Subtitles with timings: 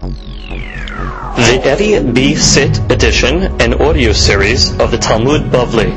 [0.00, 2.34] The Eddie B.
[2.34, 5.92] Sit edition and audio series of the Talmud Bavli.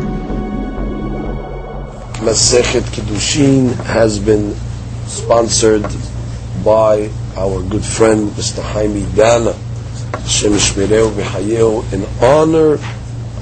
[2.20, 4.56] Masechet Kiddushin has been
[5.06, 5.86] sponsored
[6.66, 8.62] by our good friend Mr.
[8.62, 9.54] Haimi Dana,
[10.28, 12.78] Shem Shmireu in honor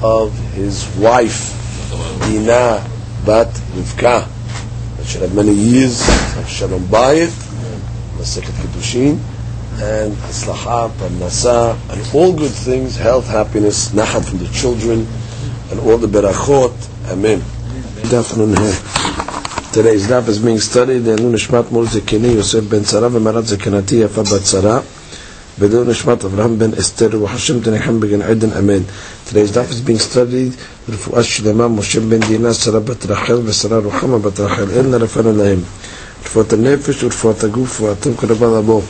[0.04, 1.58] of his wife,
[2.28, 2.88] Dina
[3.26, 4.28] Bat Rivka.
[4.98, 6.06] That should have many years
[6.48, 7.34] Shalom Bayit,
[8.18, 9.20] Masechet Kiddushin,
[9.81, 15.07] and Aslaha, Parnasa, and all good things, health, happiness, Nachat from the children,
[15.71, 16.73] and all the Berachot.
[17.11, 17.41] Amen.
[18.09, 18.73] Definitely.
[19.73, 24.25] Today's daf is being studied in Nishmat Mul Zekini Yosef ben Tzara v'Marat Zekinati Yafa
[24.25, 24.81] bat Tzara
[25.59, 28.87] B'du Nishmat Avraham ben Esther v'Hashem Tenechem b'Gan Eden Amen.
[29.27, 34.23] Today's daf is being studied Refuah Shlema Moshe ben Dina Tzara bat Rachel v'Sara Ruchama
[34.23, 35.65] bat Rachel Elna Rafana Lahem
[36.27, 38.83] רפואת הנפש ורפואת הגוף ואתם כרבה לבוא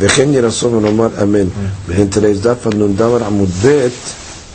[0.00, 1.48] וכן יהי רצון ונאמר אמן.
[1.88, 3.88] והן today's daf on נ"ד עמוד ב'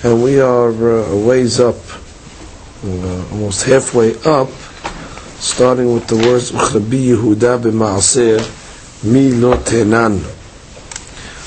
[0.04, 1.76] and we are uh, a ways up
[2.85, 4.49] uh, almost halfway up
[5.40, 8.40] starting with the words Uchrabi Yehuda b'Maaser
[9.04, 10.21] mi lo tenan.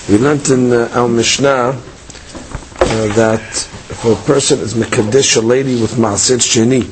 [0.09, 1.75] We learned in uh, our Mishnah uh,
[3.15, 6.83] that if a person is mekadesh a lady with Maaser Sheni,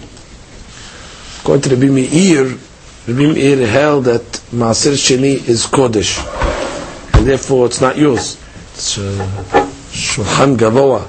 [1.41, 2.45] according to Rabbi Meir,
[3.09, 6.32] Rabbi Meir held that Maaser Sheni is Kodesh,
[7.24, 8.36] and therefore it's not yours.
[8.74, 9.02] It's uh,
[9.96, 11.08] Shulchan Gavoa,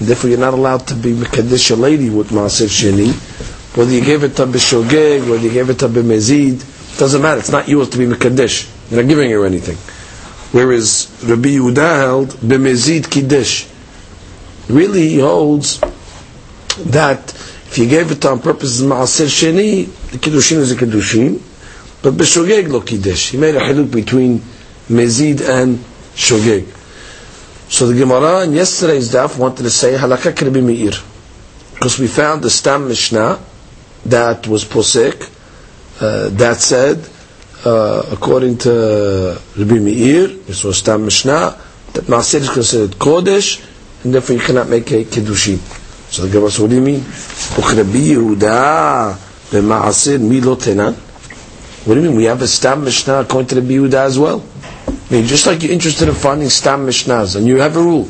[0.00, 3.14] and therefore you're not allowed to be mekadesh a lady with Maaser Sheni
[3.78, 7.38] whether you gave it to b'shogeg, whether you gave it to b'mezid, doesn't matter.
[7.38, 8.68] It's not yours to be mekadesh.
[8.90, 9.76] You're not giving her anything.
[10.50, 13.66] Whereas Rabbi Yehuda held kiddush.
[14.68, 15.78] Really, he holds
[16.86, 17.32] that
[17.68, 21.40] if you gave it on purpose as ma'aser sheni, the kiddushin is a kiddushin,
[22.02, 23.30] but b'shogeg lo kiddush.
[23.30, 24.42] He made a haluk between
[24.88, 25.78] mezid and
[26.14, 26.66] shogeg.
[27.70, 30.92] So the Gemara in yesterday's daf wanted to say halakha Rabbi Meir.
[31.74, 33.38] Because we found the Stam Mishnah
[34.06, 35.28] that was posek
[36.00, 37.06] uh, that said
[37.66, 41.60] uh, according to Rabbi Meir this was Stam Mishnah
[41.92, 43.62] that Maaser is considered Kodesh
[44.02, 45.58] and therefore you cannot make a Kedushin
[46.10, 47.00] so the Gemara said what do you mean?
[47.00, 49.12] Rabbi Yehuda
[49.60, 50.94] Maaser Milo Tenan.
[51.86, 52.16] What do you mean?
[52.16, 54.42] We have a Stam Mishnah according to Rabbi Yehuda as well
[55.10, 58.08] I mean just like you're interested in finding Stam Mishnahs and you have a rule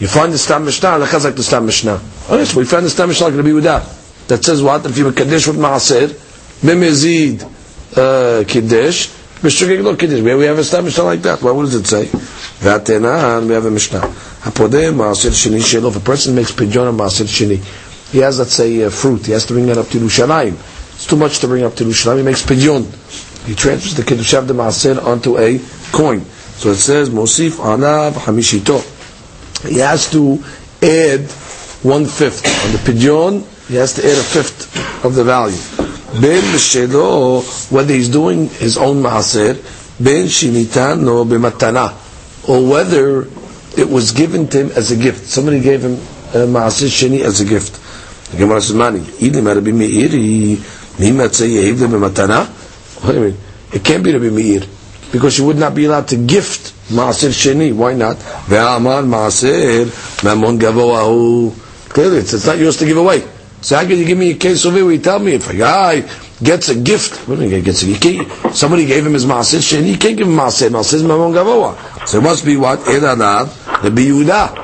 [0.00, 2.00] you find the Stam Mishnah, lechaz like the Stam Mishnah.
[2.30, 3.86] Okay, so we found the Stam Mishnah like be with That
[4.28, 4.86] That says what?
[4.86, 6.08] If you Kaddish with Maaser,
[6.64, 7.42] Bemezid
[7.98, 9.08] uh, Kiddush,
[9.42, 10.22] B'shugeg lo Kiddush.
[10.22, 11.42] We have a Stam Mishnah like that.
[11.42, 12.06] What does it say?
[12.06, 14.00] V'atenan, we have a Mishnah.
[14.00, 15.90] Hapodeh Maaser Sheni Shelo.
[15.90, 17.58] If a person makes pidyon on Maaser Sheni,
[18.10, 19.26] he has, let's say, a fruit.
[19.26, 20.54] He has to bring that up to Yerushalayim.
[20.94, 22.16] It's too much to bring up to Yerushalayim.
[22.18, 22.86] He makes pidyon.
[23.46, 25.58] He transfers the Kiddush of the Maaser onto a
[25.92, 26.24] coin.
[26.60, 28.98] So it says, Mosif Anav Hamishito
[29.66, 30.42] he has to
[30.82, 31.20] add
[31.84, 33.44] one fifth on the pidyon.
[33.68, 35.56] He has to add a fifth of the value.
[36.20, 39.54] Ben b'shelo, whether he's doing his own maaser,
[40.02, 41.92] ben shinitan no b'matana,
[42.48, 43.28] or whether
[43.78, 45.26] it was given to him as a gift.
[45.26, 47.78] Somebody gave him a maaser sheni as a gift.
[48.32, 50.08] The Gemara says, "Mani, ilim Rabbi Meir,
[50.98, 52.46] mimat say yehiv b'matana."
[53.04, 53.36] What do you mean?
[53.72, 54.62] It can't be Rabbi Meir
[55.12, 57.72] because you would not be allowed to gift Maaser Sheni.
[57.74, 58.16] Why not?
[58.16, 59.86] Ve'amar Maaser
[60.22, 61.88] Mamon Gavoahu.
[61.88, 63.26] Clearly, it's, it's not yours to give away.
[63.62, 65.50] So how can you give me a case of it where you tell me if
[65.50, 66.08] a guy
[66.42, 68.52] gets a gift, what do you gets a?
[68.52, 70.70] Somebody gave him his Maaser Sheni, you can't give him Maaser.
[70.70, 72.08] Maaser is Mamon Gavoa.
[72.08, 72.78] So it must be what?
[72.80, 74.56] Edanav, Rabbi Yehuda.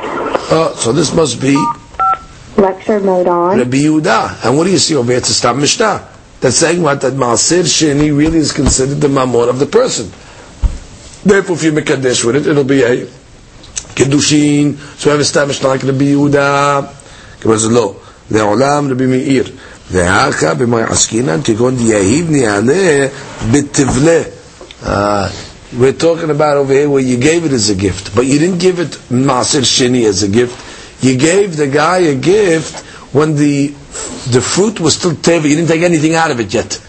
[0.51, 1.57] Uh, so this must be
[2.57, 3.59] Lecture mode on.
[3.59, 4.47] Rabbi Yehuda.
[4.47, 5.19] And what do you see over here?
[5.19, 6.09] It's a Stam Mishnah.
[6.41, 7.03] That's saying what?
[7.03, 10.11] That Maaser Sheni really is considered the Mamon of the person.
[11.26, 13.06] Therefore, if you make a dish with it, it'll be a
[13.96, 14.78] kedushin.
[14.98, 17.42] So we have established like Rabbi Yehuda.
[17.42, 17.96] Gemara says, "Lo,
[18.32, 19.52] לעולם רבי מאיר,
[19.92, 23.08] והאחא במאי עסקינן כגון דיהיב ניענה
[23.52, 24.22] בתבלה.
[25.80, 28.58] We're talking about over here where you gave it as a gift, but you didn't
[28.58, 30.58] give it Maaser Sheni as a gift.
[31.02, 33.74] You gave the guy a gift when the
[34.36, 35.48] the fruit was still teva.
[35.50, 36.82] You didn't take anything out of it yet.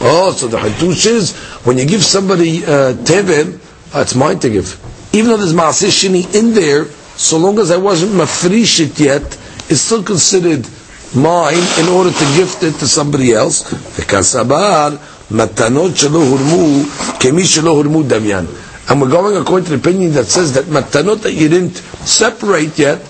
[0.00, 3.54] Oh, so the Hatush is when you give somebody uh, tevel,
[3.94, 4.78] uh, it's mine to give.
[5.12, 9.22] Even though there's Maaseh Shini in there, so long as I wasn't mafrish it yet,
[9.70, 10.66] it's still considered
[11.14, 13.64] mine in order to gift it to somebody else.
[15.30, 16.84] Matanot shelo hurmu
[17.20, 18.46] kemi shelo hurmu damyan.
[18.90, 22.78] And we're going according to the opinion that says that matanot that you didn't separate
[22.78, 23.00] yet,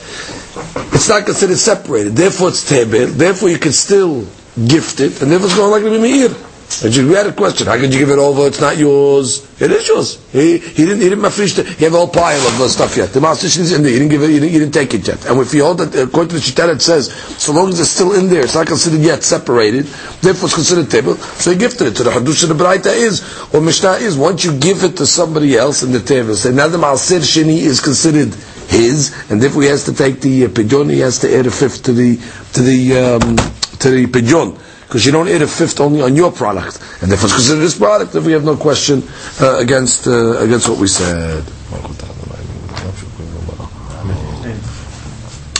[0.92, 2.16] it's not considered separated.
[2.16, 3.06] Therefore, it's tebel.
[3.06, 4.22] Therefore, you can still
[4.66, 6.47] gift it, and therefore it's going like Rabbi Meir.
[6.84, 7.66] And we had a question.
[7.66, 8.46] How could you give it over?
[8.46, 9.42] It's not yours.
[9.60, 10.24] It is yours.
[10.30, 11.66] He, he didn't he didn't mafrish it.
[11.66, 13.12] He have a whole pile of uh, stuff yet.
[13.12, 13.90] The master is in there.
[13.90, 14.28] He didn't give it.
[14.28, 15.26] He didn't, he didn't take it yet.
[15.26, 17.10] And if you hold that according to the shita, it says
[17.42, 19.86] so long as it's still in there, it's not considered yet separated.
[20.20, 21.16] Therefore, it's considered table.
[21.16, 21.96] So he gifted it.
[21.96, 23.22] So the hadush of the braita is
[23.52, 26.68] or mishnah is once you give it to somebody else in the table, say now
[26.68, 28.32] the maaser sheni is considered
[28.68, 30.84] his, and therefore he has to take the uh.
[30.84, 32.16] He has to add a fifth to the
[32.52, 33.36] to the um,
[33.80, 37.26] to the pidyon because you don't add a fifth only on your product, and therefore
[37.26, 38.14] it's considered this product.
[38.14, 39.02] If we have no question
[39.40, 41.44] uh, against uh, against what we said.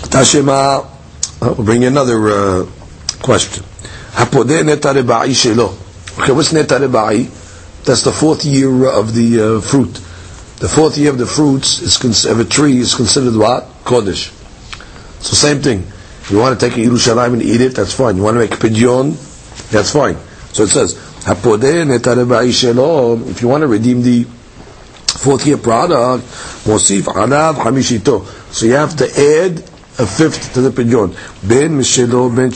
[0.09, 0.89] Tashema,
[1.43, 2.67] we'll bring you another uh,
[3.21, 3.65] question.
[4.17, 4.39] Okay,
[6.33, 7.85] what's neta reba'i?
[7.85, 9.93] That's the fourth year of the uh, fruit.
[10.59, 13.65] The fourth year of the fruits is of a tree is considered what?
[13.85, 14.33] Kodesh.
[15.23, 15.85] So same thing.
[16.31, 18.17] You want to take a Yerushalayim and eat it, that's fine.
[18.17, 19.13] You want to make pidyon,
[19.71, 20.17] that's fine.
[20.53, 20.97] So it says,
[21.27, 21.43] if
[23.43, 26.25] you want to redeem the fourth year product,
[26.65, 28.25] mosif anav hamishito.
[28.53, 29.59] So you have to add
[29.99, 31.15] a fifth to the pidyon.
[31.47, 32.51] Ben mishelo ben.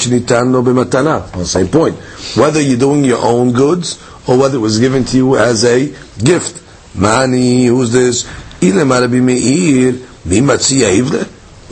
[1.44, 1.96] Same point.
[2.36, 5.88] Whether you're doing your own goods or whether it was given to you as a
[6.22, 6.62] gift.
[6.94, 8.26] Mani, who's this?
[8.62, 9.92] Ile marabi meir.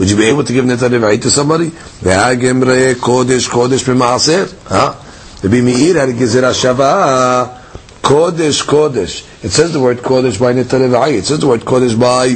[0.01, 1.67] Would you be able to give netar to somebody?
[1.69, 4.51] Ve'agemre kodesh kodesh b'maaser.
[4.67, 4.95] Huh?
[5.41, 7.59] The Meir had a gezerah shava.
[8.01, 9.45] Kodesh, Kodesh.
[9.45, 11.19] It says the word Kodesh by Netarevai.
[11.19, 12.29] It says the word Kodesh by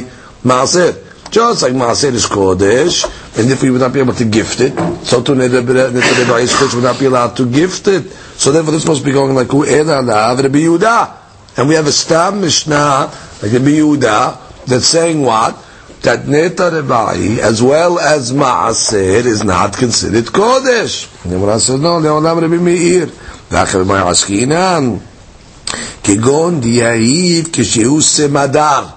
[0.44, 1.02] Maaser.
[1.32, 3.04] Just like Maaser is Kodesh,
[3.36, 4.72] and if we would not be able to gift it,
[5.04, 8.04] so to Netarevai is Kodesh would not be allowed to gift it.
[8.38, 11.16] So therefore this must be going like U'eda Alav Rabbi Yehuda.
[11.58, 13.10] And we have a Stam Mishnah,
[13.42, 15.65] like Rabbi Yehuda, that's saying what?
[16.00, 21.22] Tatneta Rebai, as well as Maaser, is not considered Kodesh.
[21.22, 23.06] The Gemara says, no, Leolam Rabbi Meir.
[23.06, 24.98] Nachal Ma'askinan.
[26.02, 28.92] Kegon Diyahiv Kishiu Semadar.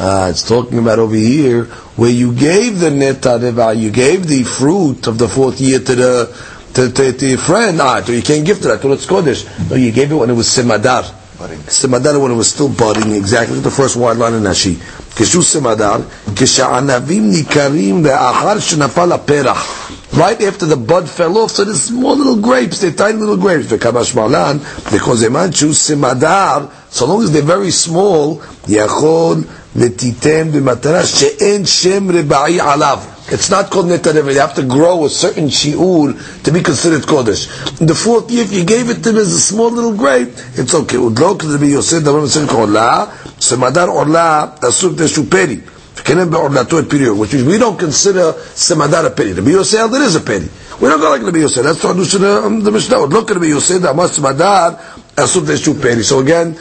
[0.00, 1.64] Uh, it's talking about over here
[1.96, 6.52] where you gave the netareva, you gave the fruit of the fourth year to the
[6.74, 7.80] to, to, to your friend.
[7.80, 8.80] Ah, so you can't give to that.
[8.80, 9.70] So it's kodesh.
[9.70, 11.58] No, you gave it when it was semadar budding.
[11.58, 14.74] Simadar when it was still budding, exactly the first wide line in Rashi.
[14.74, 16.02] Kishu simadar,
[16.38, 20.16] kishanavim nikarim le'achar shenafal perach.
[20.16, 23.66] Right after the bud fell off, so the small little grapes, they're tiny little grapes.
[23.66, 24.58] V'kamash malan,
[24.92, 28.36] because emanchu simadar, so long as they're very small,
[28.70, 29.42] yachon
[29.74, 33.11] v'titem v'matara she'en shem reba'i alav.
[33.28, 34.32] It's not called netarim.
[34.32, 37.80] You have to grow a certain shi'ur to be considered kodesh.
[37.80, 40.30] In the fourth year, if you gave it to him as a small little grape,
[40.54, 40.96] it's okay.
[40.96, 43.06] Udlo k'debi yoseh davar mesir k'orla,
[43.38, 45.62] semadar orla asur teshuperi.
[46.02, 49.34] K'enem be'orlato which we don't consider semadar a peri.
[49.34, 50.48] Rabbi Yosef, there is a peri.
[50.80, 51.62] We don't go like Rabbi Yosef.
[51.62, 52.96] That's what I do in the Mishnah.
[52.96, 54.78] Udlo k'debi yoseh davar semadar
[55.14, 56.02] asur teshuperi.
[56.02, 56.56] So again,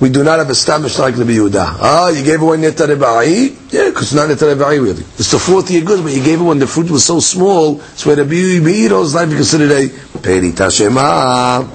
[0.00, 1.76] we do not have a stamish like Rabbi Yehuda.
[1.80, 3.72] Ah, you gave away neta reba'i?
[3.72, 5.02] Yeah, because it's not neta reba'i really.
[5.18, 7.80] It's the fourth year good, but you gave it when the fruit was so small,
[7.80, 11.66] so where Rabbi Yehuda's life is considered a peri tashema.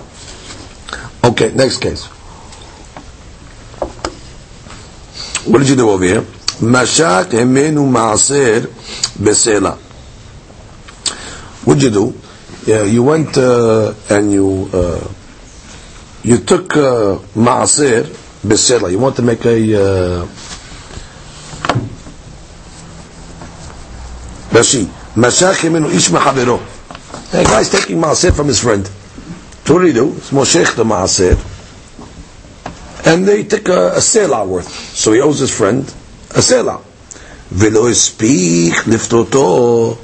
[1.24, 2.06] Okay, next case.
[5.48, 6.22] What did you do over here?
[6.62, 8.62] Mashak emenu maaser
[9.18, 9.78] besela.
[11.66, 12.20] What did you do?
[12.68, 15.08] Yeah, you went uh, and you uh,
[16.24, 18.18] you took uh, maaser.
[18.92, 20.26] You want to make a uh,
[24.52, 24.86] Rashi.
[25.16, 26.60] Mashach emenu ish machavero.
[27.32, 28.86] Hey, guy's taking maaser from his friend.
[29.68, 30.14] What do?
[30.18, 31.38] It's moshech the maaser.
[33.06, 34.68] And they take a, a sela worth.
[34.70, 35.84] So he owes his friend
[36.32, 36.82] a sela.
[37.50, 39.98] Velo speak liftoto.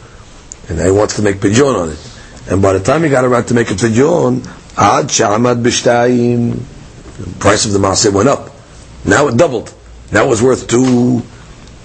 [0.70, 2.14] And he wants to make pidyon on it.
[2.50, 4.46] And by the time he got around to make a pidyon,
[4.78, 6.60] ad shamad b'shtayim,
[7.18, 8.50] the price of the maaser went up.
[9.06, 9.74] Now it doubled.
[10.12, 11.24] Now it was worth two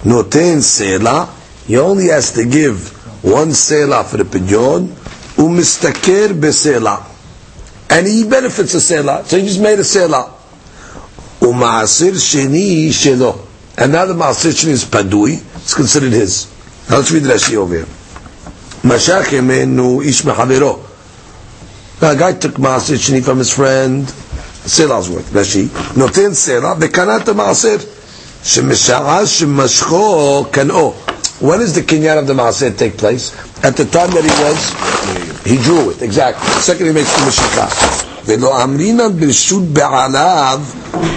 [0.03, 1.29] noten sela.
[1.65, 2.89] He only has to give
[3.23, 4.87] one sela for the pidyon,
[5.37, 7.09] umistaker besela.
[7.89, 9.25] And he benefits a sela.
[9.25, 10.31] So he just made a sela.
[11.39, 13.47] Uma'asir sheni shelo.
[13.77, 15.41] And now the ma'asir sheni is padui.
[15.55, 16.47] It's considered his.
[16.89, 17.85] Now let's read Rashi over here.
[18.83, 20.92] Emenu ish mehavero.
[22.00, 24.06] Now a guy took ma'asir sheni from his friend.
[24.06, 25.30] Sela's worth.
[25.30, 25.66] Rashi.
[25.94, 26.76] Noten sela.
[26.76, 27.78] Vekanat ma'asir.
[28.42, 30.94] Shemesha'az shemashcho kan'o.
[31.40, 33.32] When does the kinyan of the ma'asir take place?
[33.64, 36.02] At the time that he was, he drew it.
[36.02, 36.46] Exactly.
[36.60, 38.04] Second, he makes the mashikah.
[38.28, 40.60] ולא אמרינן ברשות בעליו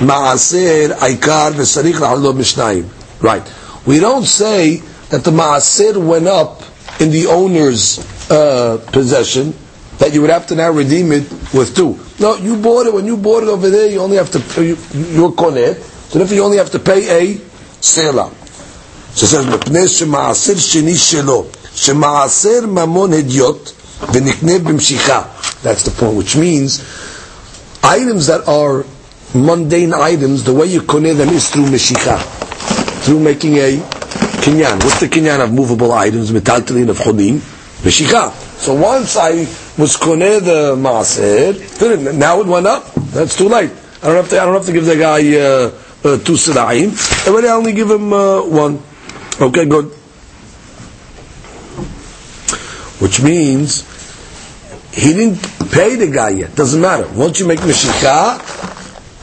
[0.02, 2.84] מעשר העיקר וצריך לחלו משניים.
[3.22, 3.44] Right.
[3.86, 6.62] We don't say that the maaser went up
[7.00, 8.00] in the owner's
[8.32, 9.54] uh, possession
[10.00, 12.00] that you would have to now redeem it with two.
[12.20, 14.68] No, you bought it, when you bought it over there, you only have to, pay,
[14.70, 15.78] you, you're konet,
[16.10, 18.32] so therefore you only have to pay a sela.
[19.14, 23.72] So it says, מפני שמעשר שני שלו, שמעשר ממון הדיוט,
[24.14, 25.22] ונקנה במשיכה.
[25.64, 26.82] That's the point, which means,
[27.84, 28.86] items that are
[29.36, 32.18] mundane items, the way you koneh them is through meshicha,
[33.04, 33.78] through making a
[34.42, 34.84] kinyan.
[34.84, 36.32] What's the kinyan of movable items?
[36.32, 37.36] Metaltalin of chodim,
[37.86, 38.32] meshicha.
[38.58, 39.46] So once I
[39.79, 42.95] was koneh the maaser, now it went up.
[43.13, 43.71] That's too late.
[44.03, 44.41] I don't have to.
[44.41, 45.71] I don't have to give the guy uh,
[46.07, 46.93] uh, two sirayim.
[47.27, 48.83] I only give him uh, one.
[49.41, 49.87] Okay, good.
[53.01, 53.85] Which means
[54.95, 56.55] he didn't pay the guy yet.
[56.55, 57.07] Doesn't matter.
[57.15, 58.41] Once you make mishika,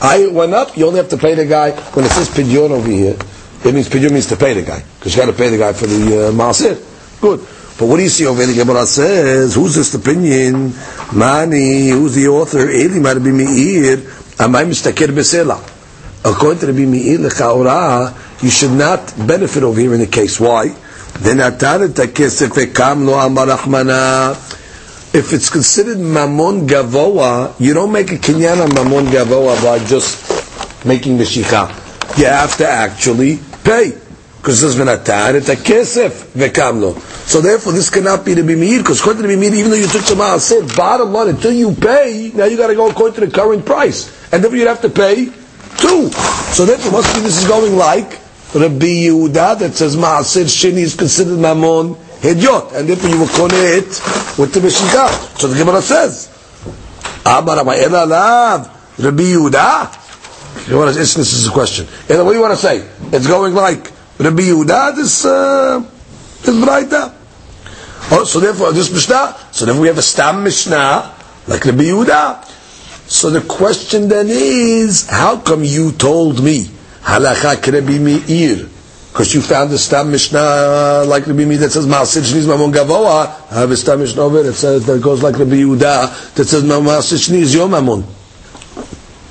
[0.00, 0.76] I went up.
[0.76, 3.16] You only have to pay the guy when it says pidyon over here.
[3.64, 5.72] It means pidyon means to pay the guy because you got to pay the guy
[5.72, 7.20] for the uh.
[7.20, 7.40] Good.
[7.78, 8.54] But what do you see over here?
[8.54, 10.72] The Gemara says, who's this opinion?
[11.12, 12.70] Mani, who's the author?
[12.70, 13.96] Eli might be Meir.
[14.38, 15.58] Amay mistakir besela.
[16.24, 20.38] According to Rabbi Meir lechaora, you should not benefit over here in the case.
[20.38, 20.68] Why?
[21.18, 21.40] Then
[25.14, 30.84] if it's considered mamon gavoa, you don't make a kinyan on mamon gavoa by just
[30.84, 31.68] making the shikha.
[32.18, 33.92] You have to actually pay.
[34.38, 36.94] Because it says v'natan et kesef v'kamlo.
[37.26, 38.78] So therefore, this cannot be the bimir.
[38.78, 41.74] Because according to the bimir, even though you took some said bottom line, until you
[41.74, 44.82] pay, now you got to go according to the current price, and therefore you'd have
[44.82, 45.26] to pay
[45.78, 46.10] two.
[46.52, 48.20] So therefore, must be this is going like
[48.54, 53.54] Rabbi Yehuda that says maaser sheni is considered mamon hedyot, and therefore you will connect
[53.54, 55.38] it with the Meshikah.
[55.38, 56.28] So the Gemara says,
[57.26, 60.68] Amar Amayela Lav, Rabbi Yehuda.
[60.68, 61.86] You want to, this is a question.
[61.86, 62.88] What do you want to say?
[63.12, 65.84] It's going like Rabbi Yehuda, this, uh,
[66.44, 67.12] this Braita.
[68.10, 71.14] Oh, so therefore, this Mishnah, so then we have a Stam Mishnah,
[71.46, 72.44] like Rabbi Yehuda.
[73.08, 76.64] So the question then is, how come you told me,
[77.00, 78.68] Halacha Rabbi Meir,
[79.10, 83.52] because you found the Stam Mishnah like Rabbi Meir that says Ma'asir Shniz Mamon Gavoa,
[83.52, 86.62] I have a Stam Mishnah over that says, that goes like Rabbi Yehuda, that says
[86.62, 88.04] Ma'asir Shniz Yom Mamon.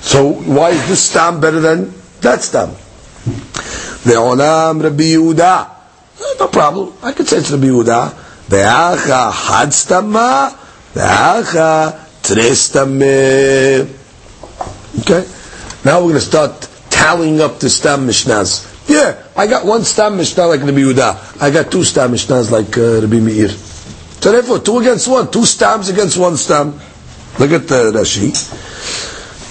[0.02, 2.70] So why is this Stam better than that Stam?
[4.04, 5.73] Ve'olam Rabbi Yehuda.
[6.40, 6.94] No problem.
[7.02, 8.10] I could say it's Rabbi Yehuda.
[8.50, 10.52] Ve'acha had stama,
[10.94, 12.76] ve'acha tres
[15.02, 15.26] Okay?
[15.86, 18.70] Now we're going to start tallying up the stam mishnahs.
[18.88, 21.42] Yeah, I got one stam mishnah like Rabbi Yehuda.
[21.42, 23.50] I got two stam mishnahs like uh, Rabbi Meir.
[23.50, 25.30] So therefore, two against one.
[25.32, 26.80] Two stams against one stam.
[27.40, 28.32] Look at the Rashi.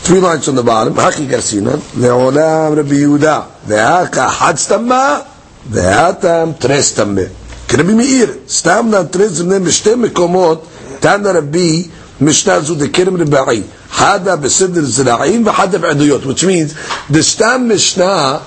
[0.02, 0.94] Three lines on the bottom.
[0.94, 1.78] Haki Garsinan.
[1.92, 3.48] Le'olam Rabbi Yehuda.
[3.66, 5.31] Ve'aka had stamma.
[5.73, 7.21] Ve'atam tres stamme.
[7.67, 10.65] כרבי מאיר, סתם נתרץ בני בשתי מקומות,
[10.99, 11.87] תנא רבי
[12.21, 13.61] משנה זו דקרם רבעי,
[13.91, 16.73] חדה בסדר זרעים וחדה בעדויות, which means
[17.11, 18.39] the stam mishnah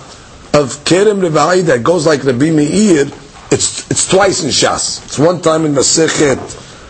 [0.55, 3.07] of kerem רבעי that goes like Rabbi Meir,
[3.50, 5.05] it's, it's twice in Shas.
[5.07, 6.38] It's one time in Masechet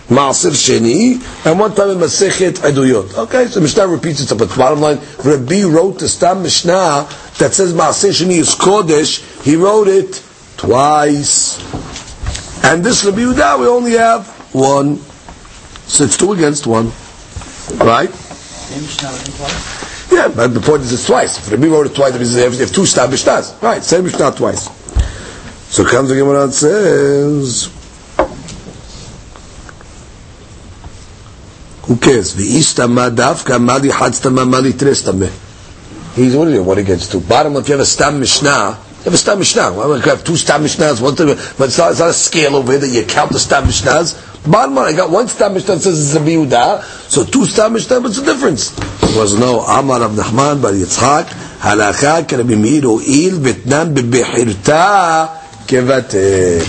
[0.07, 1.15] Maaser Sheni,
[1.47, 3.17] and one time in Masechet Eduyot.
[3.17, 7.07] Okay, so Mishnah repeats itself, but bottom line, Rabbi wrote the Stam Mishnah
[7.39, 10.23] that says Maaser Sheni is Kodesh, he wrote it
[10.57, 11.57] twice.
[12.63, 14.97] And this Rabbi Yehuda, we only have one.
[15.87, 16.91] So it's two against one.
[17.77, 18.09] Right?
[20.11, 21.37] Yeah, but the point is it's twice.
[21.39, 23.59] If Rabbi wrote it twice, if, if two Stam Mishnahs.
[23.61, 24.69] Right, same Mishnah twice.
[25.73, 27.74] So comes the Gemara and says,
[31.87, 32.33] Who cares?
[32.35, 35.29] V'istama davka mali hadstama mali trestame.
[36.15, 37.19] He's what, what against two?
[37.19, 39.73] Bottom, if you have a stam mishnah, you have a stam mishnah.
[39.73, 41.27] Well, you have two stam mishnahs, one time,
[41.57, 44.15] but it's not, it's not a scale over here that you count the stam mishnahs.
[44.49, 47.99] Bottom line, I got one stam mishnah that says it's a so two stam mishnah,
[47.99, 48.69] what's the difference?
[48.69, 51.25] There was no Amar of Nachman bar Yitzchak,
[51.59, 55.27] halakha k'Rabbi Meir il v'tnam b'behirta
[55.67, 56.63] kevate.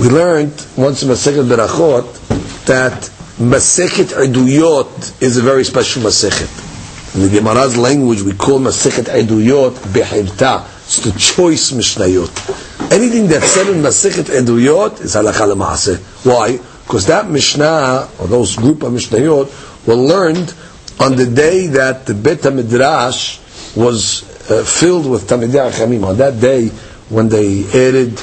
[0.00, 7.16] We learned once in Masechet Berachot that Masechet Eduyot is a very special Masechet.
[7.16, 10.64] In the Gemara's language, we call Masechet Eduyot Behirta.
[10.84, 12.92] It's the choice Mishnayot.
[12.92, 15.98] Anything that's said in Masechet Eduyot is Halakha Lema'aseh.
[16.24, 16.58] Why?
[16.84, 20.54] Because that Mishnah, or those group of Mishnayot, were learned
[21.00, 26.06] on the day that the Bet HaMidrash was uh, filled with Tamidei Achamim.
[26.06, 26.68] On that day,
[27.08, 28.16] when they added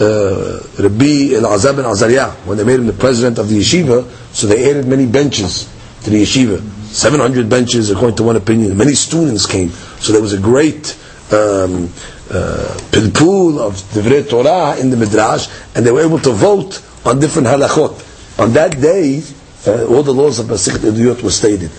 [0.00, 4.46] uh, Rabbi Elazar ben Azariah, when they made him the president of the yeshiva, so
[4.46, 5.68] they added many benches
[6.02, 6.60] to the yeshiva.
[6.88, 8.76] 700 benches, according to one opinion.
[8.76, 9.70] Many students came.
[9.70, 10.96] So there was a great
[11.32, 11.86] um,
[12.30, 17.18] uh, pilpul of Divrei Torah in the Midrash, and they were able to vote on
[17.20, 18.38] different halachot.
[18.38, 19.22] On that day,
[19.66, 21.70] Uh, all the laws of Masichet Eduyot were stated.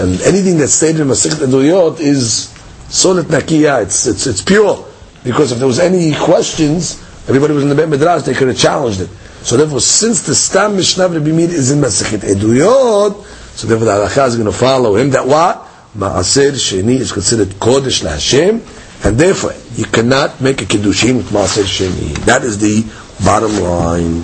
[0.00, 2.48] And anything that's stated in Masichet Eduyot is
[2.88, 4.84] solet nakiya, it's, it's, it's pure.
[5.22, 8.56] Because if there was any questions, Everybody was in the Beit Midrash, they could have
[8.56, 9.08] challenged it.
[9.42, 13.24] So therefore, since the Stam Mishnah Rabbi Meir is in Masechet Eduyot,
[13.56, 15.66] so therefore the Halakha is going to follow him that what?
[15.96, 21.64] Ma'aser Sheni is considered Kodesh LaHashem, and therefore you cannot make a Kiddushim with Ma'aser
[21.64, 22.14] Sheni.
[22.26, 22.84] That is the
[23.24, 24.22] bottom line.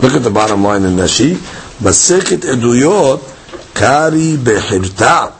[0.00, 1.34] Look at the bottom line in Rashi.
[1.82, 3.20] Masechet Eduyot,
[3.74, 5.32] Kari Behirta,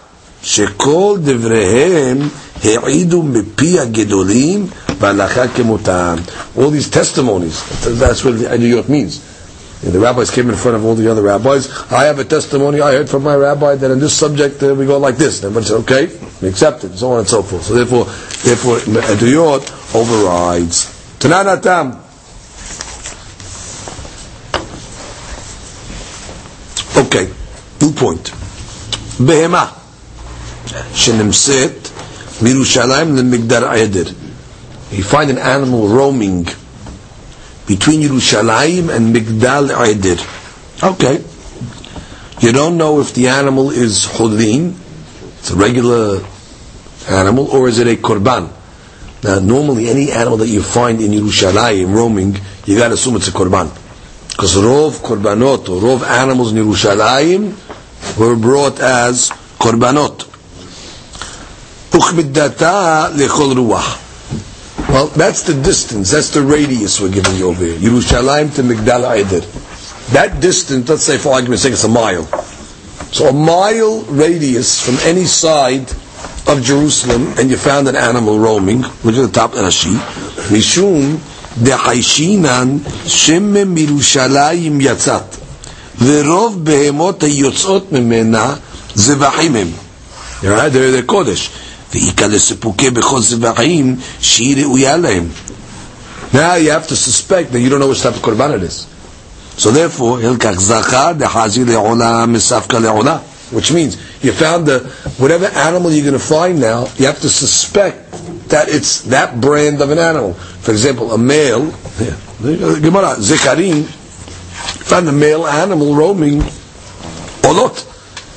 [0.43, 2.31] Shekol Devrehem
[2.65, 4.69] העידו מפי Gedolim.
[5.02, 7.64] All these testimonies,
[8.00, 9.22] that's what the Eduyot means.
[9.82, 11.70] And the rabbis came in front of all the other rabbis.
[11.92, 14.86] I have a testimony I heard from my rabbi that in this subject uh, we
[14.86, 15.42] go like this.
[15.42, 17.64] And everybody said, okay, we accept it, so on and so forth.
[17.64, 18.04] So therefore,
[18.44, 20.88] therefore, Eduyot overrides.
[21.20, 21.96] Tananatam.
[27.06, 27.30] Okay,
[27.82, 28.32] new point.
[29.20, 29.66] בהמה
[30.94, 31.88] שנמצאת
[32.42, 34.04] מירושלים למגדר עדר.
[34.95, 36.45] You find an animal roaming
[37.67, 40.23] between Yerushalayim and Migdal Eder.
[40.87, 41.25] Okay.
[42.39, 44.77] You don't know if the animal is Hulin,
[45.39, 46.25] it's a regular
[47.09, 48.53] animal, or is it a Korban?
[49.25, 53.33] Now, normally any animal that you find in Yerushalayim roaming, you gotta assume it's a
[53.33, 53.75] Korban.
[54.31, 60.19] Because Rov Korbanot, or Rov animals in Yerushalayim, were brought as Korbanot.
[61.91, 64.04] Uchmiddata lechol ruach.
[64.90, 67.76] Well, that's the distance, that's the radius we're giving you over here.
[67.78, 69.46] Yerushalayim to Migdal Eder.
[70.14, 72.24] That distance, let's say for argument's sake, it's a mile.
[73.12, 75.92] So a mile radius from any side
[76.48, 79.96] of Jerusalem, and you found an animal roaming, which is the top of Rashi,
[80.50, 81.20] Mishum
[81.64, 85.36] דחיישינן שמן מירושלים יצאת,
[86.06, 88.56] ורוב בהמות היוצאות ממנה
[88.96, 89.68] זבחים הם.
[90.42, 91.50] זה קודש.
[91.94, 95.28] ואיכא לסיפוקי בכל זבחים שהיא ראויה להם.
[96.34, 98.86] Now you have to suspect that you don't know which type of korban it is.
[99.58, 103.18] So therefore, הלקח זכר דחזי לעולה מספקא לעולה.
[103.52, 104.80] Which means, you found the,
[105.18, 108.12] whatever animal you're going to find now, you have to suspect
[108.50, 110.34] that it's that brand of an animal.
[110.34, 111.66] For example, a male,
[112.42, 113.86] Gemara, Zekarim,
[114.86, 116.42] found a male animal roaming
[117.42, 117.86] olot.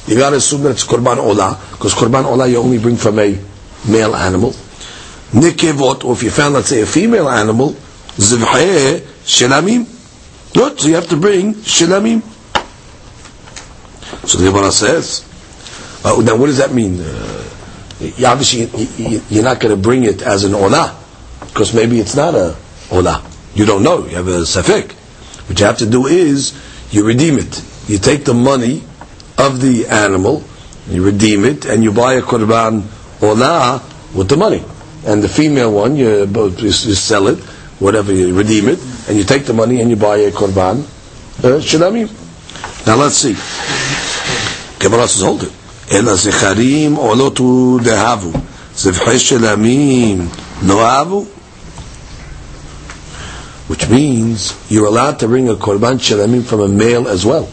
[0.08, 3.18] You got to assume that it's korban olah, because korban olah you only bring from
[3.18, 3.38] a
[3.87, 4.51] male animal.
[5.31, 7.71] Nikevot, or if you found, let's say, a female animal,
[8.15, 9.85] zivheh shelamim.
[10.53, 12.21] Good, so you have to bring shelamim.
[14.27, 15.23] So the Gemara says,
[16.03, 17.01] uh, now what does that mean?
[17.01, 17.43] Uh,
[18.25, 18.65] obviously,
[19.29, 20.95] you're not going to bring it as an olah,
[21.47, 22.55] because maybe it's not a
[22.89, 23.23] olah.
[23.55, 24.05] You don't know.
[24.05, 24.91] You have a safek.
[25.47, 26.53] What you have to do is
[26.91, 27.63] you redeem it.
[27.87, 28.83] You take the money
[29.37, 30.43] of the animal,
[30.89, 32.83] you redeem it, and you buy a korban
[33.20, 33.80] olah
[34.14, 34.62] with the money.
[35.04, 37.38] And the female one, you, you sell it,
[37.80, 40.80] whatever, you redeem it, and you take the money and you buy a korban
[41.42, 42.08] uh, shilamim.
[42.86, 43.34] Now let's see.
[44.78, 45.52] Gemara says, hold it.
[45.92, 47.40] אלא זכרים עולות
[47.82, 48.30] דהבו,
[48.76, 50.28] זבחי שלמים
[50.66, 51.24] לא אהבו.
[53.68, 57.48] Which means you're allowed to bring a korban shalamim from a male as well.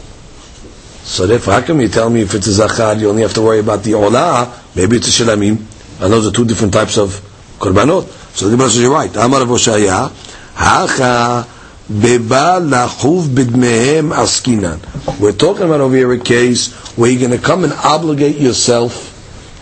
[1.03, 3.41] So therefore, how come you tell me if it's a zachar, you only have to
[3.41, 5.58] worry about the olah, Maybe it's a shilamim,
[6.00, 7.10] and those are two different types of
[7.58, 8.06] korbanot.
[8.36, 9.14] So the Gemara says, you're right.
[9.14, 10.10] Amar Voshaya,
[10.54, 11.48] hacha
[11.88, 14.80] beba lachuv bidmehem askinan.
[15.20, 19.12] We're talking about over here a case where you're going to come and obligate yourself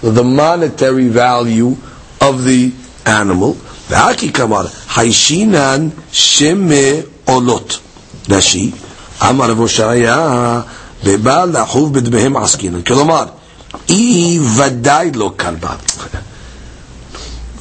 [0.01, 1.77] the monetary value
[2.21, 2.73] of the
[3.05, 3.55] animal.
[3.55, 7.81] Ve'aki kamar, haishinan sheme olot.
[8.29, 8.73] Rashi.
[9.21, 10.63] Amar רב הושעיה,
[11.05, 12.83] ובא לחוב askinan.
[12.83, 13.42] Kolomar.
[13.88, 15.76] היא ודאי לא קרבה.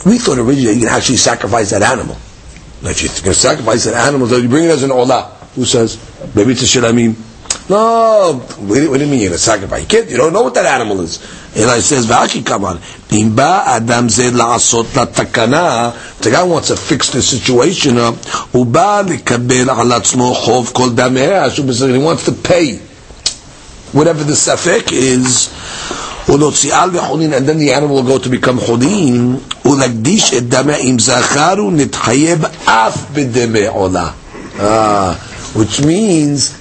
[0.05, 2.17] We thought originally you can actually sacrifice that animal.
[2.81, 5.33] Now, if you're going to sacrifice that animal, so you bring it as an olah.
[5.57, 5.99] Who says?
[6.35, 7.17] Maybe it's a shilamim.
[7.69, 9.83] No, what do, what do you mean you're going to sacrifice?
[9.83, 11.19] You can't, you don't know what that animal is.
[11.57, 17.11] Eli says, V'aki kamar, imba adam zed la'asot la takana, the guy wants to fix
[17.11, 18.15] the situation up,
[18.55, 22.79] uba likabel al atzmo chov kol dameh, he wants to pay
[23.93, 25.49] whatever the safek is,
[26.29, 30.97] ולהוציאה לחולין, and then the animal will go to become חולין, ולהקדיש את דמה אם
[30.99, 34.11] זכרו, נתחייב אף בדמה עולה.
[35.55, 36.53] which means,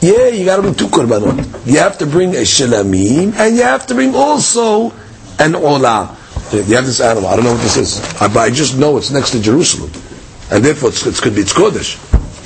[0.00, 1.66] yeah, you got to bring two korbanot.
[1.66, 4.90] You have to bring a shalamim, and you have to bring also
[5.38, 6.16] an olah.
[6.52, 7.28] You have this animal.
[7.30, 9.90] I don't know what this is, but I just know it's next to Jerusalem,
[10.50, 11.96] and therefore it's, it's could be it's kodesh.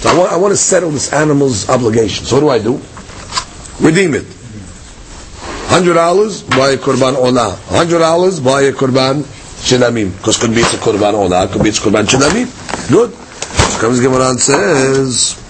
[0.01, 2.27] So I want, I want to settle this animal's obligation.
[2.27, 2.81] So what do I do?
[3.80, 4.26] Redeem it.
[5.70, 7.58] Hundred dollars, buy a korban olah.
[7.68, 9.22] Hundred dollars, buy a korban
[9.62, 10.16] shilamim.
[10.18, 12.48] Because could be it's a korban olah, could be it's korban shilamim.
[12.90, 13.12] Good.
[13.80, 15.42] Comes Gemara and says,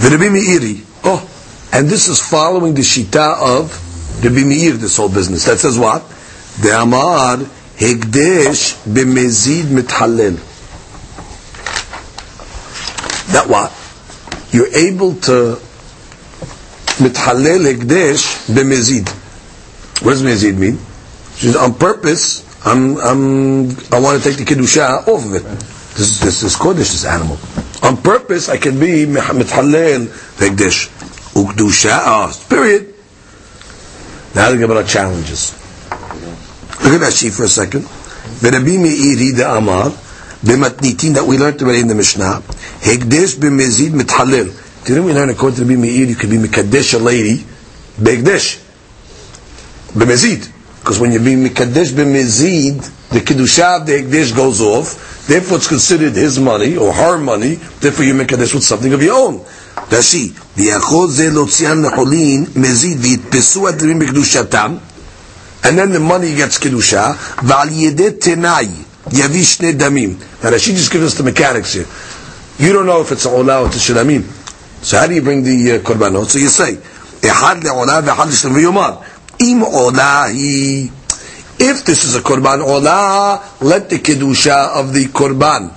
[0.00, 0.84] Rabbi Meiri.
[1.02, 1.28] Oh,
[1.72, 5.44] and this is following the shita of Rabbi Meir, this whole business.
[5.46, 6.02] That says what?
[6.60, 7.38] The Amar
[7.76, 10.36] Hegdesh b'mezid mithalel.
[13.32, 13.72] That what?
[14.54, 15.58] You're able to
[17.02, 19.08] mithalel hegdesh b'mezid.
[20.04, 20.78] What does mezid mean?
[21.34, 22.44] She's on purpose.
[22.64, 25.42] I'm, I'm, I want to take the kedusha off of it.
[25.98, 27.36] This, this is kodesh, this animal.
[27.82, 30.06] On purpose, I can be mithalel
[30.38, 30.86] hegdesh.
[31.34, 32.94] Ukdusha, period.
[34.36, 35.50] Now the Gemara challenges.
[36.84, 37.82] Look at that sheet for a second.
[37.82, 39.90] V'Rabbi Meiri the Amar
[40.43, 42.41] b'matnitin that we learned already in the Mishnah.
[42.81, 44.85] Hegdesh b'mezid mithalel.
[44.85, 47.43] Didn't we learn according to Rabbi Meir you could be mekadesh a lady
[47.99, 48.63] b'hegdesh
[49.93, 55.25] b'mezid because when you be mekadesh b'mezid the kedusha of the hegdesh goes off.
[55.27, 57.55] Therefore, it's considered his money or her money.
[57.55, 59.45] Therefore, you mekadesh with something of your own.
[59.91, 64.77] רש"י, ויכול זה להוציאן לחולין מזיד ויתפסו הדברים בקדושתם
[65.63, 68.67] and then the money gets kedusha, ועל ידי תנאי
[69.10, 70.18] Yavishne Damim.
[70.42, 71.86] Now Rashi just gives us the mechanics here.
[72.58, 74.22] You don't know if it's a Ola or Tishilamim.
[74.84, 76.26] So how do you bring the uh, Korbanot?
[76.26, 79.04] So you say, Ehad le'ola ve'had l'shlam ve'yomar.
[79.40, 80.90] Im olahi.
[81.58, 85.72] If this is a Korban Ola, let the Kedusha of the Korban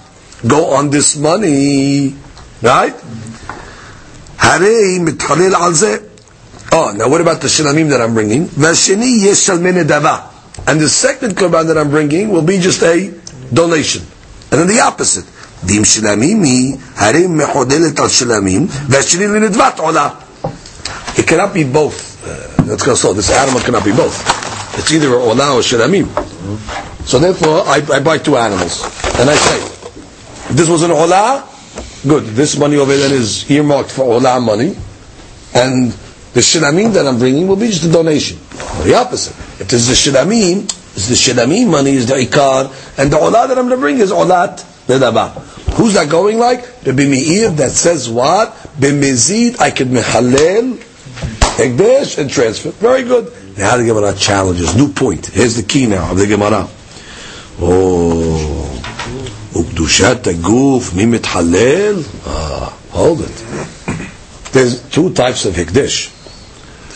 [0.47, 2.15] go on this money.
[2.61, 2.93] Right?
[4.37, 6.03] Harei mitchalil al
[6.73, 8.45] Oh, now what about the Shilamim that I'm bringing?
[8.45, 10.36] V'ashini yesh shalmene davah.
[10.66, 13.12] And the second korban that I'm bringing will be just a
[13.52, 14.02] donation.
[14.50, 15.24] And then the opposite.
[15.64, 20.08] דין שלמים היא, הרי מחודלת על שלמים, והשני לנדבת עולה.
[21.16, 22.24] It cannot be both.
[22.24, 23.12] Uh, let's go slow.
[23.12, 24.16] This animal cannot be both.
[24.78, 26.06] It's either a olah or shilamim.
[27.06, 28.82] So therefore, I, I buy two animals.
[29.20, 29.58] And I say,
[30.50, 31.44] if this was an olah,
[32.08, 32.24] good.
[32.24, 34.74] This money over there is earmarked for olah money.
[35.54, 35.92] And
[36.32, 38.38] the shilamim that I'm bringing will be just a donation.
[38.78, 39.36] Or the opposite.
[39.59, 42.67] It is the shilami, it's the shilami money is the ikar,
[42.99, 45.31] and the olah that I'm going to bring is olat nedaba.
[45.75, 46.61] Who's that going like?
[46.85, 48.53] Rabbi Meir that says what?
[48.79, 50.75] B'mezid I can mehalel,
[51.57, 52.71] ekdesh, and transfer.
[52.71, 53.31] Very good.
[53.57, 54.75] Now the Gemara challenges.
[54.75, 55.27] New point.
[55.27, 56.67] Here's the key now of the Gemara.
[57.59, 58.83] Oh.
[59.53, 62.03] Ukdushat aguf mi mithalel?
[62.27, 63.45] Ah, hold it.
[64.51, 66.13] There's two types of hikdish.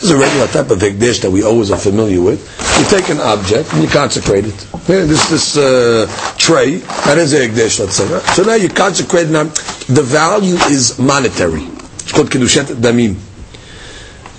[0.02, 2.42] This is a regular type of hekdesh that we always are familiar with.
[2.80, 4.60] You take an object and you consecrate it.
[4.88, 6.08] Here, this this uh,
[6.40, 8.12] tray, that is a hekdesh, let's say.
[8.12, 8.24] Right?
[8.34, 9.28] So now you consecrate.
[9.30, 11.62] Now, the value is monetary.
[12.02, 13.14] It's called kedushat damim.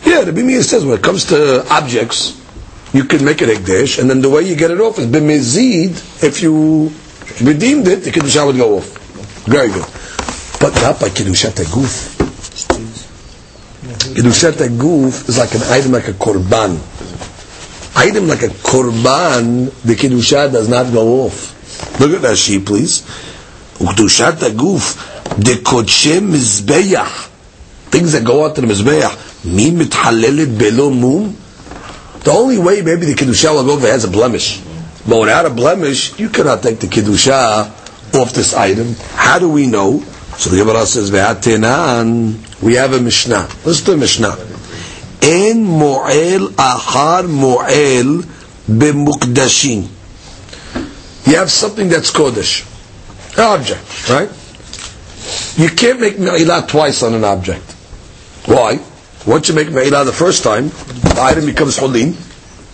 [0.04, 2.42] Yeah, the Bimir says when it comes to objects,
[2.92, 6.24] you can make it hekdesh, and then the way you get it off is b'mezid.
[6.24, 6.90] If you
[7.40, 8.98] redeemed it, the kedusha would go off.
[9.46, 9.86] Very good,
[10.58, 12.18] but not by kedushat guf.
[14.12, 16.78] Kedushat guf is like an item like a korban.
[17.96, 21.98] Item like a korban, the kedusha does not go off.
[22.00, 23.02] Look at that sheet, please.
[23.78, 27.28] Kedushat guf, the kodshe mizbeach.
[27.90, 29.44] Things that go out to the mizbeach.
[29.44, 31.36] Mi mithalelet belo mum.
[32.20, 34.60] The only way maybe the kedusha will go if it has a blemish.
[35.08, 37.66] But without a blemish, you cannot take the kedusha
[38.14, 38.94] off this item.
[39.14, 40.00] How do we know?
[40.36, 43.48] So the Gemara says, "Ve'atenan." We have a Mishnah.
[43.64, 44.36] Listen to the Mishnah.
[45.22, 48.22] En mo'el ahar mo'el
[48.70, 49.88] b'mukdashin.
[51.26, 52.66] You have something that's kodesh,
[53.36, 54.30] an object, right?
[55.56, 57.70] You can't make me'ilah twice on an object.
[58.46, 58.80] Why?
[59.26, 62.16] Once you make me'ilah the first time, the item becomes holin.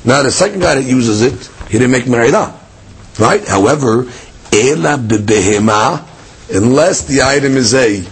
[0.05, 2.55] Now the second guy that uses it, he didn't make me'ilah.
[3.19, 3.47] Right?
[3.47, 4.05] However,
[4.53, 6.07] ela bebehema,
[6.55, 8.03] unless the item is a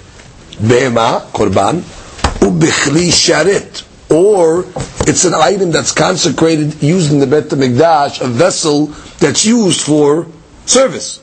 [0.60, 1.82] behema, korban,
[2.40, 4.64] ubichli sharet, or
[5.08, 8.86] it's an item that's consecrated used in the Bet HaMikdash, a vessel
[9.18, 10.26] that's used for
[10.64, 11.20] service.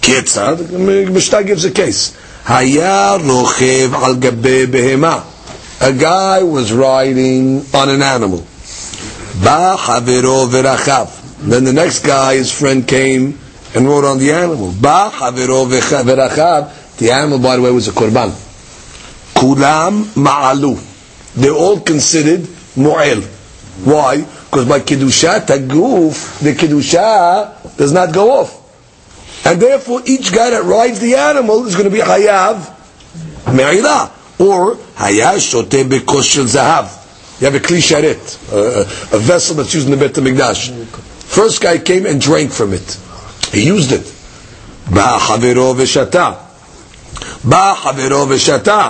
[0.00, 0.70] Ketzad,
[1.10, 2.16] Mishnah gives a case.
[2.48, 3.20] Al.
[5.80, 8.44] A guy was riding on an animal.
[9.42, 9.76] Ba.
[11.40, 13.38] Then the next guy, his friend came
[13.74, 14.72] and rode on the animal.
[14.80, 15.10] Ba.
[17.02, 18.30] The animal, by the way, was a korban.
[19.34, 20.78] Kulam ma'alu.
[21.34, 22.42] They're all considered
[22.76, 23.24] mu'il.
[23.84, 24.18] Why?
[24.20, 30.62] Because by kedusha taguf, the kedusha does not go off, and therefore each guy that
[30.62, 32.70] rides the animal is going to be hayav
[33.52, 37.40] me'ila or hayav shote bekoshel zahav.
[37.40, 40.70] You have a klisharet, a, a vessel that's used in the bet Hamikdash.
[40.84, 42.96] First guy came and drank from it.
[43.50, 44.04] He used it.
[44.88, 46.51] Ba chaviro v'shata.
[47.43, 48.89] בא חברו ושתה.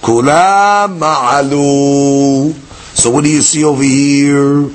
[0.00, 2.52] כולם מעלו.
[2.94, 4.68] So what do you see over here?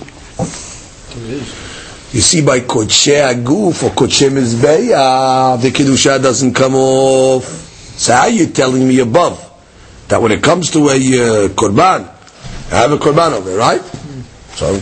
[2.13, 7.43] You see by Kodshe Aguf or Kodshe Mizbeah, the Kiddusha doesn't come off.
[7.97, 9.41] So how are you telling me above?
[10.07, 12.07] That when it comes to a uh, Korban,
[12.71, 13.81] I have a Korban over there, right?
[14.55, 14.79] So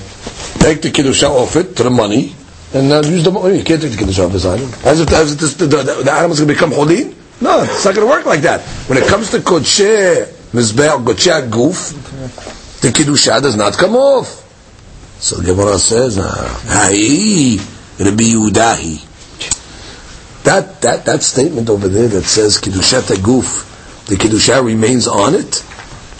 [0.59, 2.35] take the Kiddusha off it to the money,
[2.73, 3.57] and uh, use the money.
[3.57, 4.69] You can't take the Kiddusha off this item.
[4.85, 7.15] As if, as if this, the, the, the animal's going to become Holin?
[7.40, 8.62] No, it's not going to work like that.
[8.88, 14.44] When it comes to Kodshe Mizbeah, Kodshe Aguf, the Kiddusha does not come off.
[15.20, 17.58] So Gemara says, ah, "Hai
[17.98, 19.04] Rabbi Yehudahi."
[20.44, 25.64] That that that statement over there that says kiddushat guf, the kiddusha remains on it.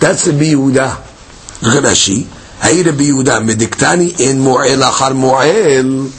[0.01, 1.63] That's the Yehuda.
[1.63, 6.11] Look at Rabbi Yehuda mediktani in mo'el achar mo'el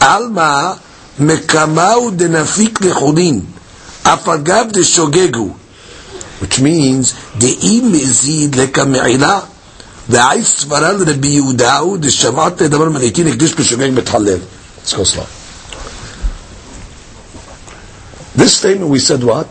[0.00, 0.78] alma
[1.18, 3.46] mekamau denafik lechudin
[4.03, 5.51] afagav de shogegu,
[6.41, 9.45] which means the imizid lekame'ilah
[10.09, 14.37] ועי סברה לרבי יהודה הוא דשמעת דבר מניתין הקדיש בשוגג מתחלל.
[14.85, 15.25] Let's go slow.
[18.35, 19.45] This statement we said what?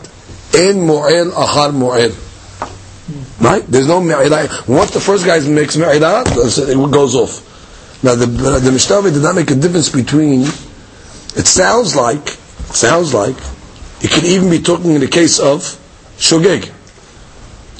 [0.54, 2.10] אין מועל אחר מועל.
[3.40, 3.64] Right?
[3.70, 4.66] There's no me'ilah.
[4.66, 7.34] Once the first guy makes me'ilah, it goes off.
[8.02, 10.42] Now the, the Mishnah did not make a difference between,
[11.36, 12.28] it sounds like,
[12.72, 13.36] sounds like,
[14.03, 15.61] it could even be talking in the case of
[16.17, 16.69] shogeg.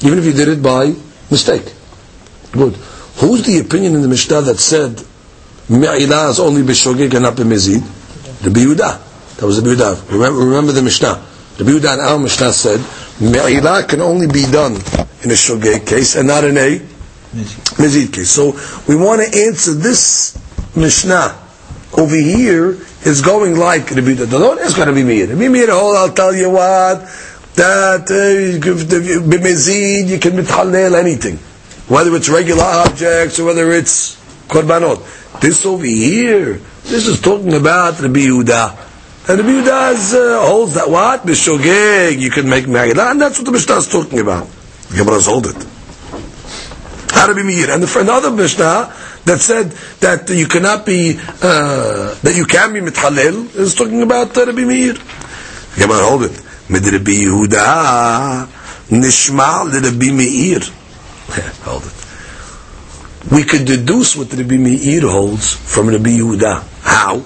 [0.02, 0.94] Even if you did it by
[1.30, 1.70] mistake.
[2.50, 2.74] Good.
[3.20, 5.02] Who's the opinion in the Mishnah that said
[5.68, 7.82] Me'ilah is only b'shogeg and not b'mezid?
[8.40, 9.36] The Yehuda.
[9.36, 10.10] That was the Yehuda.
[10.10, 11.24] Remember, remember the Mishnah.
[11.58, 12.80] The Yehuda and our Mishnah said
[13.20, 14.72] Me'ilah can only be done
[15.22, 16.78] in a shogeg case and not in a
[17.76, 18.30] mezid case.
[18.30, 18.58] So
[18.88, 20.38] we want to answer this
[20.74, 21.38] Mishnah
[21.96, 24.30] over here is going like the Yehuda.
[24.30, 25.28] Don't ask going to be Meir.
[25.36, 27.00] Be Meir, hold, I'll tell you what,
[27.54, 31.38] that uh, b'mezid you can mithalel anything
[31.88, 34.16] whether it's regular objects or whether it's
[34.48, 35.40] korbanot.
[35.40, 38.80] This over here, this is talking about the Yehuda.
[39.28, 41.22] And the Yehuda uh, holds that what?
[41.22, 44.48] Bishogeg, you can make Megillah, and that's what the Mishnah is talking about.
[44.88, 45.56] The Gemara's hold it.
[47.10, 47.64] How to be.
[47.68, 48.92] And the, another Mishnah
[49.24, 54.36] that said that you cannot be, uh, that you can be Mithalel, is talking about
[54.36, 54.94] uh, Rabbi Meir.
[55.76, 56.32] Gemara hold it.
[56.68, 58.46] Midrabi Yehuda,
[58.88, 60.60] Nishma Rabbi Meir.
[61.64, 63.32] Hold it.
[63.32, 66.62] We could deduce what Rabbi Meir holds from Rabbi Yehuda.
[66.82, 67.22] How?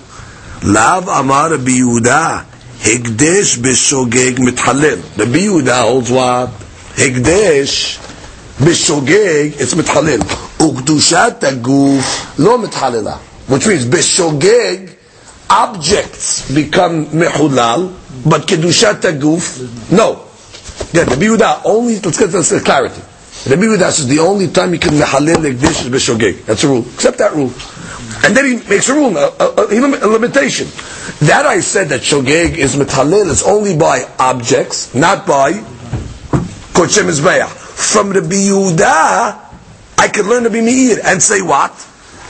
[0.65, 2.45] Lav Amar Rabbi Yehuda
[2.79, 5.03] Hegdesh b'shogeg mithalel.
[5.19, 6.51] Rabbi Yehuda holds what?
[6.95, 8.08] Hegdesh
[8.59, 10.19] b'shogeg it's mithalel.
[10.59, 13.19] Ukdushat aguf lo mithalela.
[13.49, 14.95] Which means b'shogeg
[15.51, 17.95] objects become mehulal,
[18.29, 20.25] but kedushat aguf no.
[20.93, 23.01] Yeah, Rabbi Yehuda only let's get this clarity.
[23.49, 26.45] Rabbi Yehuda says the only time you can mehalel like this is b'shogeg.
[26.45, 26.83] That's a rule.
[26.95, 27.53] Accept that rule.
[28.25, 30.67] And then he makes a rule, a, a, a, limitation.
[31.27, 35.53] That I said that shogeg is metalel is only by objects, not by
[36.75, 37.58] kodshem mizbeach.
[37.79, 39.39] From Rabbi Yehuda,
[39.99, 41.73] I could learn to be meir and say what?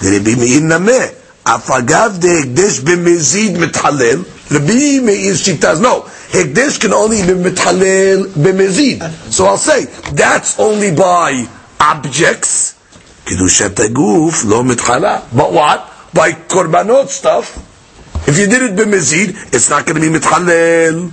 [0.02, 1.14] Rabbi Meir nameh.
[1.44, 4.24] Afagav de ekdesh b'mezid metalel.
[4.50, 5.80] Rabbi Meir shitaz.
[5.80, 6.02] No.
[6.30, 9.32] Hekdesh can only be mithalel b'mezid.
[9.32, 11.48] So I'll say, that's only by
[11.80, 12.74] objects.
[13.24, 15.24] Kedushat aguf lo mithala.
[15.34, 15.90] But what?
[16.12, 17.56] By korbanot stuff.
[18.28, 21.10] If you did it b'mezid, it's not going to be mithalel.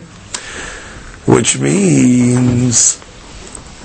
[1.26, 3.02] Which means,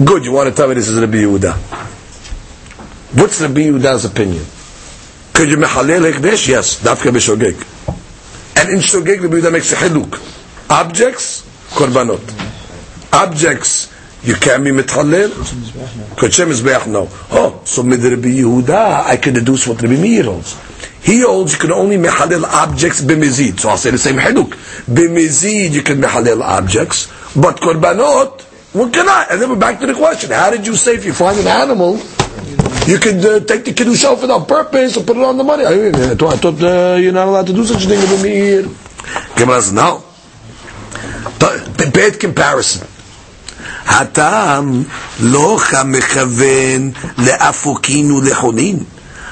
[0.04, 1.54] good, you want to tell me this is Rabbi Yehuda.
[3.18, 4.44] What's Rabbi Yehuda's opinion?
[5.34, 6.48] Could you mehalel hekdesh?
[6.48, 7.56] Yes, dafka b'shogeg.
[8.56, 10.38] And in shogeg, Rabbi Yehuda makes a hiluk
[10.70, 12.22] objects, korbanot.
[13.12, 15.30] Objects, you can be mithalel.
[16.14, 17.08] Kodshem Mizbeach, no.
[17.30, 20.58] Oh, so mid Rabbi Yehuda, I can deduce what Rabbi Meir holds.
[21.02, 23.58] He holds you can only mehalel objects b'mizid.
[23.58, 24.50] So I'll say the same heduk.
[24.84, 29.27] B'mizid you can mehalel objects, but korbanot, what can I?
[29.31, 30.31] And then we're back to the question.
[30.31, 31.97] How did you say if you find an animal,
[32.87, 35.43] you could uh, take the kiddush off it on purpose or put it on the
[35.43, 35.65] money?
[35.65, 38.23] I, I thought, I thought uh, you're not allowed to do such a thing with
[38.23, 38.61] me.
[39.37, 40.03] Gemara says, no.
[41.95, 42.87] bad comparison.
[43.87, 44.83] הטעם
[45.19, 48.79] לא כמכוון לאפוקין ולחולין,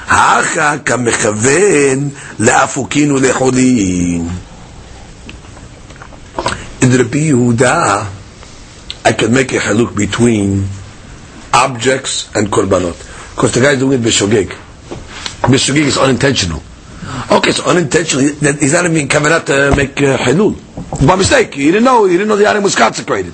[0.08, 4.28] הכה כמכוון לאפוקין ולחולין.
[6.82, 8.04] In Rabbi Yehuda,
[9.09, 10.67] I can make a haluk between
[11.51, 12.93] objects and korbanot.
[13.33, 14.49] Because the guy is doing it b'shogeg.
[15.49, 16.61] B'shogeg is unintentional.
[17.31, 20.53] Okay, so unintentionally, he's not even kavanat to make uh, hilul.
[21.07, 23.33] By mistake, he didn't know, he didn't know the animal was consecrated.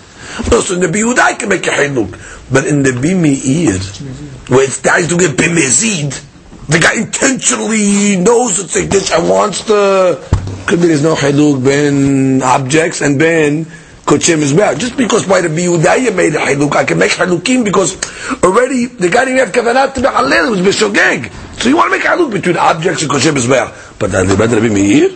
[0.49, 2.11] No, so in the biyudai can make a haluk.
[2.49, 8.77] But in the bimi'ir, where it's guys doing it bimezid, the guy intentionally knows it's
[8.77, 10.23] like this and wants to,
[10.67, 13.67] could be there's no haluk ben objects and ben
[14.05, 14.79] Kochim is bad.
[14.79, 17.95] Just because by the Biyudaya made a Hiluk, I can make Halukim because
[18.43, 21.31] already the guy didn't have Kavanat to be Halil, it was Bishogeg.
[21.59, 23.73] So you want to make Haluk between objects and Kochim is bad.
[23.97, 25.09] But then the be Meir.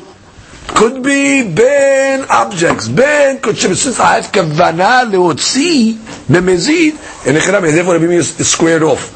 [0.70, 3.76] Could be Ben objects, Ben Kochim.
[3.76, 8.82] Since I have Kavanah Leotzi, Bemezid, and the Khabi, therefore the Rabbi Meir is squared
[8.82, 9.16] off.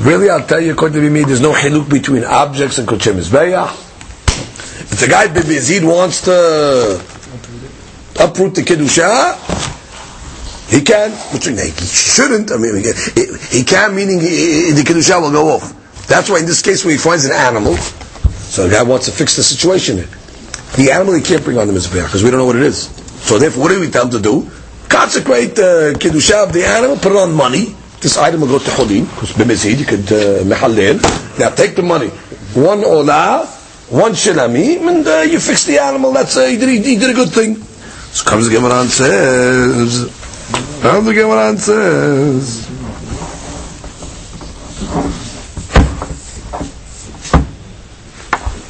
[0.00, 3.16] Really, I'll tell you, according to Rabbi Meir, there's no haluk between objects and Kochim
[3.16, 7.11] is If the guy Bemezid wants to
[8.22, 9.34] uproot the kedusha,
[10.70, 12.50] he can, which he shouldn't.
[12.52, 12.76] I mean,
[13.50, 16.06] he, can, meaning he, the kedusha will go off.
[16.06, 19.12] That's why in this case, when he finds an animal, so the guy wants to
[19.12, 19.96] fix the situation.
[20.76, 22.88] The animal he can't bring on the mizbeach because we don't know what it is.
[23.26, 24.50] So therefore, what do we tell him to do?
[24.88, 27.74] Consecrate the kedusha of the animal, put it on money.
[28.00, 32.08] This item will go to Hulin, because b'mizid, you could uh, Now take the money.
[32.58, 33.46] One olah,
[33.90, 36.12] one shilamim, and uh, you fix the animal.
[36.12, 37.56] That's uh, he, did, he did a good thing.
[38.12, 40.04] So comes the Gemara and says,
[40.82, 42.68] comes the Gemara and says,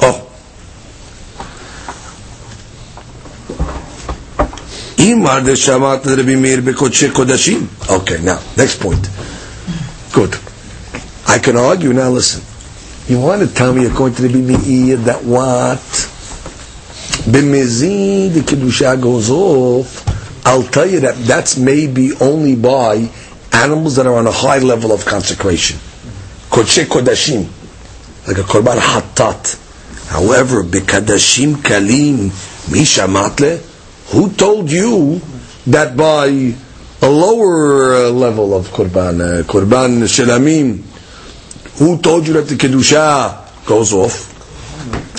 [0.00, 0.30] oh,
[4.98, 7.66] Imar de Shamat Rabbi Meir bekodshe kodashim.
[8.00, 9.10] Okay, now, next point.
[10.12, 10.38] Good.
[11.26, 12.44] I can argue, now listen.
[13.12, 16.11] You want to tell me according to Rabbi Meir that what?
[17.24, 20.44] B'mezid, kedusha goes off.
[20.44, 23.08] I'll tell you that that's maybe only by
[23.52, 25.78] animals that are on a high level of consecration.
[26.50, 27.46] Kodshe kodashim,
[28.26, 29.58] like a korban hatat.
[30.08, 32.30] However, b'kadashim kalim
[32.74, 33.58] mishamatle,
[34.12, 35.20] who told you
[35.68, 40.82] that by a lower level of korban, uh, korban shelamim,
[41.78, 44.31] who told you that the kedusha goes off?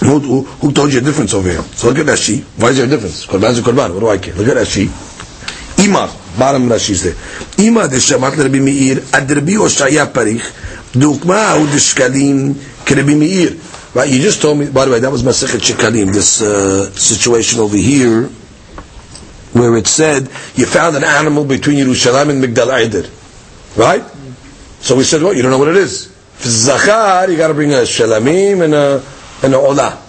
[0.03, 1.61] Who, who, who told you a difference over here?
[1.61, 2.43] So look at Rashi.
[2.59, 3.25] Why is there a difference?
[3.25, 3.93] Korban is a korban.
[3.93, 4.35] What do I care?
[4.35, 4.89] Look at Rashi.
[5.85, 7.65] Ima, bottom Rashi is there.
[7.65, 10.43] Ima de shamat Rabbi Meir, ad Rabbi Oshaya parich,
[10.91, 12.53] dukma u de shkalim
[12.89, 13.57] Rabbi Meir.
[13.93, 17.59] Right, you just told me, by the way, that was Masechet Shekalim, this uh, situation
[17.59, 18.23] over here,
[19.53, 20.23] where it said,
[20.55, 23.07] you found an animal between Yerushalayim and Migdal Eder.
[23.79, 24.03] Right?
[24.81, 25.29] So we said, what?
[25.29, 26.07] Well, you don't know what it is.
[26.07, 29.03] If it's Zachar, you got to bring a Shalamim and a
[29.42, 30.04] and Olah.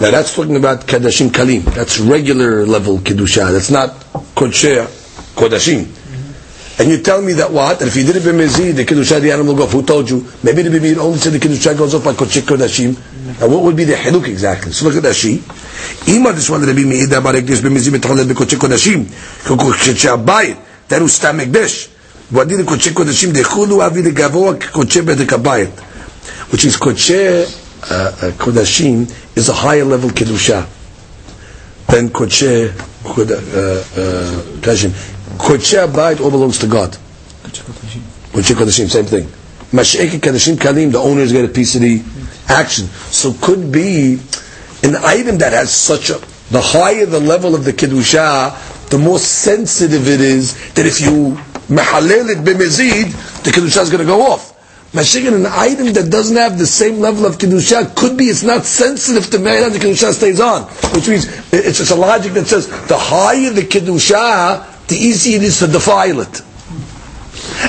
[0.00, 1.62] Now that's talking about Kadashim Kalim.
[1.74, 3.52] That's regular level Kedusha.
[3.52, 3.90] That's not
[4.34, 4.84] Kodsheh
[5.36, 5.84] Kodashim.
[5.84, 6.82] Mm-hmm.
[6.82, 7.78] And you tell me that what?
[7.78, 9.72] That if you did it b'mezid, the Kedusha, the animal go off.
[9.72, 10.26] Who told you?
[10.42, 12.92] Maybe the b'mezid only said the Kedusha goes off by Kodsheh Kodashim.
[12.92, 13.44] Mm-hmm.
[13.44, 14.72] And what would be the Hiluk exactly?
[14.72, 15.38] So look at Rashi.
[16.08, 19.04] Ima this one, Rabbi Meir, that barek this b'mezid mitchalel b'kodsheh Kodashim.
[19.44, 20.88] Kodsheh Abayit.
[20.88, 21.90] That was Stam Ekdesh.
[22.32, 25.68] ועדי לקודשי קודשים דחולו אבי לגבוה כקודשי בדק הבית.
[26.52, 27.42] Which is קודשי
[27.83, 30.67] uh, uh, kodashim is a higher level kedusha
[31.87, 32.69] than kodshe
[33.03, 34.91] kodashim.
[35.37, 36.91] Kodshe abayit all belongs to God.
[37.43, 39.25] Kodshe kodashim, same thing.
[39.71, 42.01] Mash'eki kodashim kalim, the owners get a piece of the
[42.47, 42.85] action.
[43.11, 44.19] So could be
[44.83, 46.19] an item that has such a
[46.51, 51.37] the higher the level of the kedusha, the more sensitive it is that if you
[51.69, 54.48] mahalel it b'mezid, the kedusha is going to go off.
[54.91, 58.65] Mashiach, an item that doesn't have the same level of Kedusha, could be it's not
[58.65, 60.63] sensitive to Me'elah, the Kedusha stays on.
[60.95, 65.43] Which means, it's just a logic that says, the higher the Kedusha, the easier it
[65.43, 66.41] is to defile it.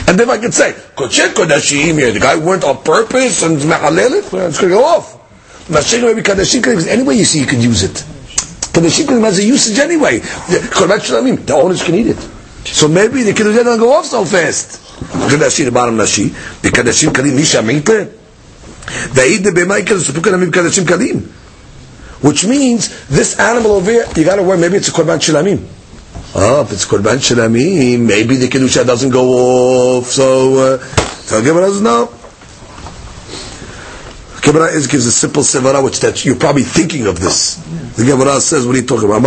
[0.09, 4.15] And then I could say, Kodshet Kodashim here, the guy went on purpose and Me'alel
[4.15, 5.19] it, it's going to go off.
[5.69, 8.03] Mashiach, maybe Kodashim, because any you see you could use it.
[8.73, 10.21] Kodashim has a usage anyway.
[10.21, 12.29] The owners can eat it.
[12.65, 14.90] So maybe the Kedusha doesn't go off so fast.
[15.01, 16.31] Kadashi, the bottom Rashi,
[16.63, 17.63] the Kadashim Kalim, Misha
[20.85, 21.23] Kalim.
[22.23, 25.67] Which means, this animal over here, you gotta worry, maybe it's a Korban Shilamim.
[26.35, 31.67] Oh, if it's Korban Shilamim, maybe the Kedusha doesn't go off, so, uh, so Gemara
[31.67, 32.15] doesn't know.
[34.43, 37.57] Gemara gives a simple sevara, which that you're probably thinking of this.
[37.97, 39.23] The Gemara says, what are you talking about?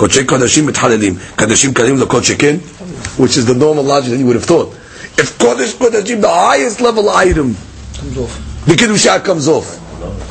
[0.00, 1.12] Kodshei Kodashim Mitchalelim.
[1.36, 4.72] Kodashim Kalim the Kodshei which is the normal logic that you would have thought.
[5.18, 7.54] If Kodesh Kodashim, the highest level item,
[7.92, 8.64] comes off.
[8.64, 9.76] the Kiddushah comes off.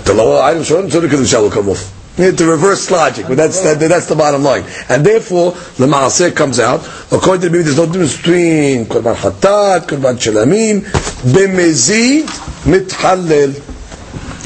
[0.05, 1.95] The lower item, so the Kiddushah will come off.
[2.15, 4.65] The reverse logic, but that's that, that's the bottom line.
[4.89, 6.79] And therefore, the Maaseh comes out.
[7.11, 10.81] According to the Bibi, there's no difference between Korban Hatat, Korban Shalamim,
[11.31, 12.25] Bemezid,
[12.65, 13.53] Mithalel.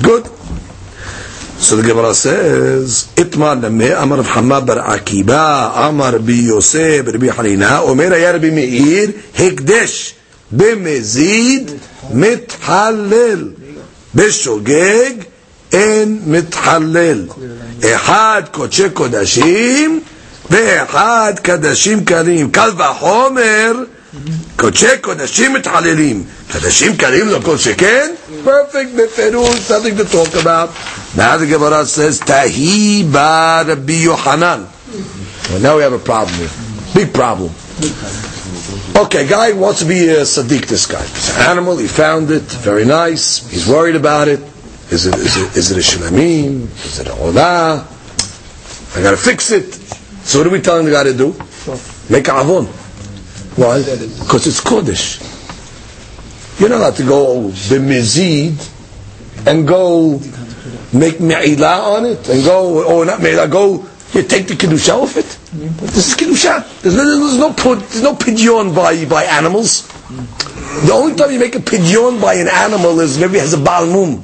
[0.03, 0.32] Good.
[1.63, 7.27] So the Gemara says, Itmar Lameh, Amar of Hamad bar Akiba, Amar bi Yosef, Rabbi
[7.27, 10.13] Hanina, Omer ya Rabbi Meir, Hekdesh,
[10.53, 11.79] B'mezid,
[12.11, 13.53] Mithalel.
[14.15, 15.13] בשוגג
[15.71, 17.27] אין מתחלל.
[17.85, 19.99] אחד קודשי קודשים
[20.49, 22.51] ואחד קדשים קלים.
[22.51, 23.73] קל וחומר,
[24.55, 26.23] קודשי קודשים מתחללים.
[26.51, 28.11] קדשים קלים לא כל שכן?
[28.43, 30.69] perfect nothing something to talk about.
[31.15, 34.67] Now the Gemara says, Tahi ba Rabbi Yohanan.
[35.49, 36.49] Well, now we have a problem here.
[36.93, 37.51] Big problem.
[38.95, 41.01] Okay, guy wants to be a Sadiq, this guy.
[41.01, 44.39] It's an animal, he found it, very nice, he's worried about it.
[44.91, 46.63] Is it, is it, is it a Shulamim?
[46.85, 47.87] Is it a Ola?
[48.95, 49.73] I gotta fix it.
[50.23, 51.31] So what are we telling the guy to do?
[52.09, 52.65] Make a avon.
[53.57, 53.79] Why?
[53.81, 55.19] Because it's Kurdish.
[56.59, 60.19] You're not allowed to go the b'mizid and go
[60.93, 65.17] make me'ilah on it and go, or not me'ilah, go you take the kedusha off
[65.17, 65.25] it.
[65.81, 66.81] This is kedusha.
[66.81, 69.87] There's no, there's no put, there's no pidyon by by animals.
[70.85, 73.57] The only time you make a pidyon by an animal is maybe it has a
[73.57, 74.23] baal mum.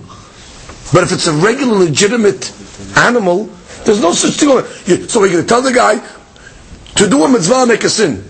[0.93, 2.53] But if it's a regular, legitimate
[2.97, 3.45] animal,
[3.85, 4.49] there's no such thing.
[5.07, 5.97] So we're going to tell the guy
[6.95, 8.23] to do a mitzvah make a sin.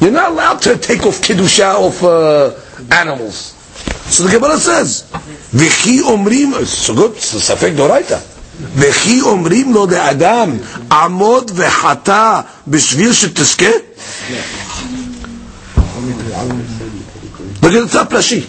[0.00, 2.02] You're not allowed to take off kedusha off.
[2.02, 3.53] uh, animals.
[4.09, 5.03] So the Gemara says,
[5.53, 7.17] "V'chi omrim." So good.
[7.19, 8.19] So safek doraita.
[8.75, 10.57] וכי אומרים לו לאדם,
[10.91, 13.65] עמוד וחטא בשביל שתזכה?
[17.63, 18.41] נגיד את הפלשי.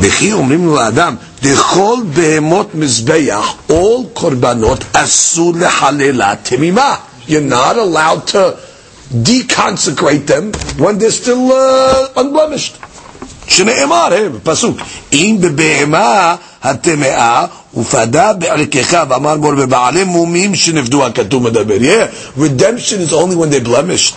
[0.00, 6.94] וכי אומרים לו לאדם, לכל בהמות מזבח, all קורבנות אסור לחללה תמימה.
[7.28, 8.56] You're not allowed to
[9.12, 12.74] deconsecrate them when they're still uh, unblemished.
[13.53, 14.09] שנאמר,
[14.43, 14.77] פסוק,
[15.13, 17.45] אם בבהמה הטמאה
[17.77, 21.75] ופדה בערכך, ואמר בור בבעלי מומים שנפדו, הכתוב מדבר.
[21.77, 24.15] Yeah, redemption is only when they're blemished.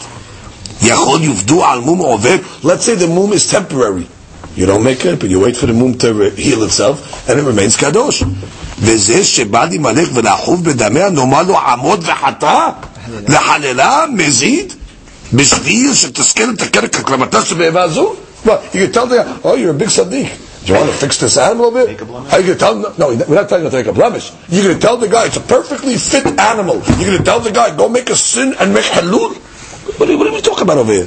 [0.82, 4.06] יכול יופדו על מום עובר, let's say the mum is temporary.
[4.56, 7.44] You don't make it, but you wait for the mum to heal itself, and it
[7.44, 8.22] remains קדוש.
[8.78, 12.68] וזה שבא להימלך ולחוב בדמיה, נאמר לו עמוד וחטא,
[13.28, 14.72] לחללה, מזיד,
[15.32, 18.14] בשביל שתזכה לתקן את הקלמתה שבהמה זו?
[18.46, 20.64] Well, you can tell the oh, you're a big tzaddik.
[20.64, 22.00] Do you want to fix this animal a bit?
[22.00, 22.94] Are you going to tell him?
[22.98, 24.32] No, we're not telling you to make a blemish.
[24.48, 26.76] You're going to tell the guy it's a perfectly fit animal.
[26.98, 29.36] You're going to tell the guy go make a sin and make halul.
[29.98, 31.06] What are, what are we talking about over here?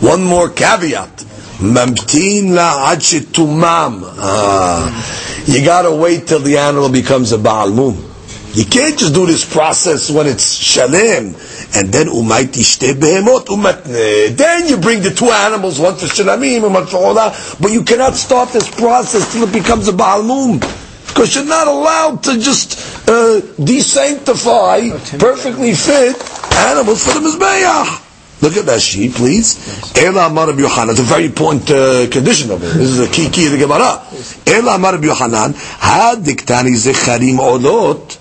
[0.00, 1.24] One more caveat.
[1.60, 4.02] Mamtin la tumam.
[4.18, 5.44] Ah.
[5.46, 8.13] You gotta wait till the animal becomes a Baal Mum.
[8.54, 11.34] You can't just do this process when it's shalem
[11.74, 14.36] and then umay tishte behemot umatne.
[14.36, 17.82] Then you bring the two animals, one for shalamim and one for olah, but you
[17.82, 20.60] cannot start this process till it becomes a Baal Mum.
[21.08, 22.78] Because you're not allowed to just
[23.08, 26.14] uh, desanctify perfectly fit
[26.54, 28.02] animals for the Mizbeach.
[28.40, 29.58] Look at that sheet, please.
[29.96, 30.90] Ela Amar Rabbi Yohanan.
[30.90, 32.66] It's a very important uh, condition of it.
[32.66, 34.02] This is a key key of the Gemara.
[34.46, 35.54] Ela Amar Rabbi Yohanan.
[35.54, 38.20] Had diktani zecharim olot.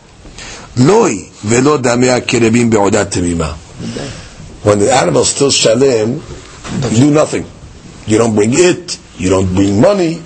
[0.76, 3.54] Loi velo damei kerebim be'odat temima.
[4.62, 6.22] When the animal's still shalem,
[6.90, 7.44] you do nothing.
[8.06, 8.98] You don't bring it.
[9.16, 10.22] You don't bring money.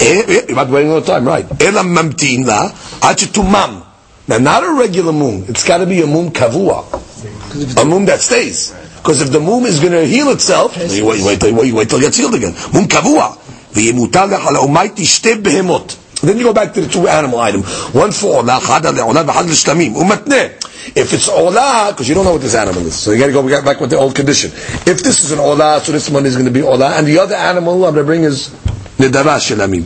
[0.00, 1.44] You're not waiting all the time, right?
[1.60, 2.70] Ela mamtin la
[3.00, 3.84] achitumam.
[4.28, 5.44] Now, not a regular moon.
[5.48, 8.72] It's got to be a moon kavua, a moon that stays.
[8.96, 11.98] Because if the moon is going to heal itself, you wait, wait, wait, wait till
[11.98, 12.54] it gets healed again.
[12.72, 13.38] Moon kavua.
[13.74, 15.96] וימוטל לך על האומייתי שתי בהמות.
[16.21, 17.63] then you go back to the two animal item.
[17.63, 19.93] One for olah, chada le'olah, v'chad l'shlamim.
[19.93, 20.55] Umatne.
[20.95, 23.33] If it's olah, because you don't know what this animal is, so you got to
[23.33, 24.51] go back with the old condition.
[24.51, 27.19] If this is an olah, so this one is going to be olah, and the
[27.19, 28.49] other animal I'm going to bring is
[28.97, 29.85] nidara shelamim.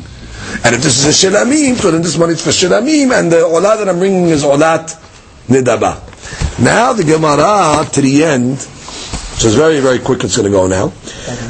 [0.63, 3.37] And if this is a shelamim, so then this one is for shelamim, and the
[3.37, 4.95] olah that I'm bringing is olat
[5.47, 5.99] nidaba.
[6.63, 10.67] Now the Gemara to the end, which is very very quick, it's going to go
[10.67, 10.87] now.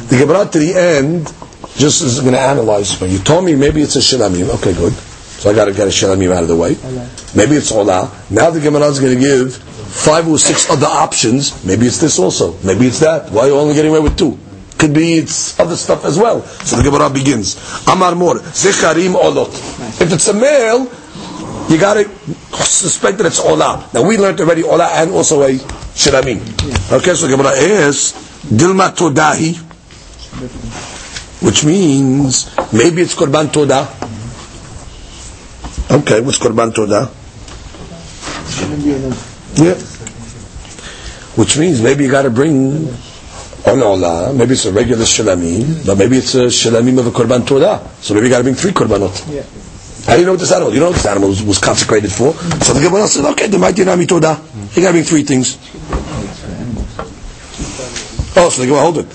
[0.08, 1.32] The Gemara to the end
[1.76, 3.18] just is going to analyze for you.
[3.18, 4.48] Told me maybe it's a shilamim.
[4.56, 4.92] Okay, good.
[4.92, 6.76] So I got to get a shilamim out of the way.
[7.34, 8.30] Maybe it's olah.
[8.30, 11.64] Now the Gemara is going to give five or six other options.
[11.64, 12.56] Maybe it's this also.
[12.62, 13.30] Maybe it's that.
[13.32, 14.38] Why are you only getting away with two?
[14.78, 16.42] Could be it's other stuff as well.
[16.42, 17.56] So the Gemara begins.
[17.88, 19.50] Amar mor zecharim olot.
[20.00, 20.84] If it's a male,
[21.70, 22.04] you got to
[22.64, 23.92] suspect that it's olah.
[23.94, 25.54] Now we learned already olah and also a
[25.94, 26.38] shilamim.
[26.92, 28.12] Okay, so the Gemara is
[28.46, 29.58] dilma todahi
[31.42, 33.88] which means maybe it's korban toda.
[35.92, 37.04] Okay, what's Korban Todah?
[39.60, 39.74] Yeah.
[41.36, 45.84] Which means maybe you got to bring oh on Olah, maybe it's a regular Shalamim,
[45.86, 47.86] but maybe it's a Shalamim of a Korban Todah.
[48.00, 49.12] So maybe you got to bring three Korbanot.
[49.34, 49.42] Yeah.
[50.06, 50.72] How do you know what this animal?
[50.72, 52.32] You know what this animal was, was consecrated for?
[52.64, 54.74] So the Gemara says, okay, the mighty Nami Todah.
[54.74, 55.58] You got to bring three things.
[58.34, 59.06] Oh, so the Gemara hold it.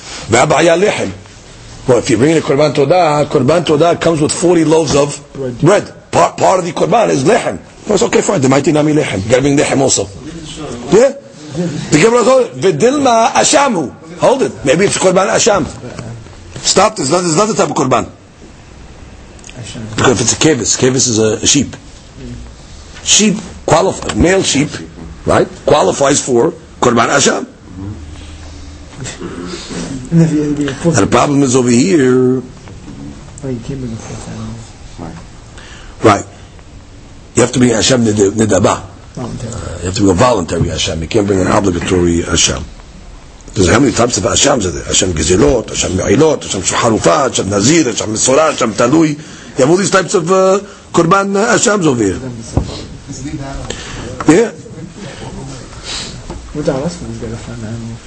[1.87, 5.59] Well, if you're bringing a Korban Todah, Korban Todah comes with 40 loaves of Bread.
[5.59, 6.11] bread.
[6.11, 7.59] Part, part of the Korban is lechem.
[7.89, 8.41] Oh, it's okay, fine.
[8.41, 9.23] The mighty Nami lechem.
[9.23, 10.03] You got to bring lechem also.
[10.95, 11.13] Yeah?
[11.91, 12.53] The Gemara hold it.
[12.77, 13.91] V'dilma ashamu.
[14.19, 14.51] Hold it.
[14.65, 15.65] Maybe it's Korban asham.
[16.57, 16.95] Stop.
[16.97, 18.11] There's not, there's another type of Korban.
[19.95, 21.75] Because if it's a kevis, kevis is a, sheep.
[23.03, 23.35] Sheep
[23.65, 24.69] qualify, male sheep,
[25.25, 25.47] right?
[25.65, 27.45] Qualifies for korban asham.
[30.11, 32.41] And if you, if And the problem is over here, oh,
[33.49, 35.13] you can't bring a fourth animal.
[36.03, 36.25] right?
[37.35, 38.83] You have to bring nid- nidaba.
[39.13, 39.51] Voluntary.
[39.79, 41.01] You have to bring a voluntary asham.
[41.01, 42.63] You can't bring an obligatory asham.
[43.53, 44.83] There's how many types of ashams are there?
[44.83, 49.17] Asham gezilot, asham me'ilot, asham shuharufa, asham nazir, asham misora, asham talui.
[49.17, 50.59] You have all these types of uh,
[50.93, 52.19] korban uh, ashams over here.
[54.29, 54.51] Yeah.
[56.53, 57.97] What the last one's got to find an animal.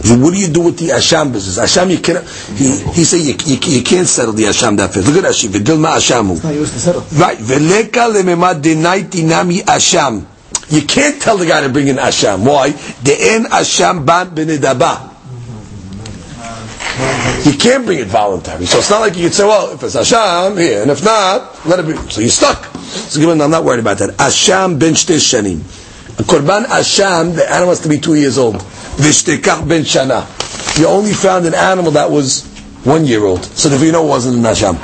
[0.00, 1.58] So what do you do with the Asham business?
[1.58, 5.06] Asham, you cannot, he, he said you, you, you can't settle the Asham that fast.
[5.06, 6.32] Look at Ashim, Vidilma Ashamu.
[6.34, 7.02] It's not used to settle.
[7.18, 10.26] Right, Veleka lememad denaiti nami Asham.
[10.70, 12.44] You can't tell the guy to bring in Asham.
[12.44, 12.70] Why?
[12.70, 15.10] The en Asham ban benedaba.
[17.44, 18.66] You can't bring it voluntary.
[18.66, 21.64] So it's not like you could say, well, if it's Asham, here, and if not,
[21.66, 21.94] let it be.
[22.10, 22.64] So you're stuck.
[22.74, 24.10] So given, I'm not worried about that.
[24.16, 25.81] Asham ben shte shanim.
[26.18, 28.56] A korban Asham, the animal has to be two years old.
[28.56, 30.26] Vishtekach ben shana.
[30.78, 32.46] You only found an animal that was
[32.84, 33.44] one year old.
[33.44, 34.76] So know it wasn't an Asham.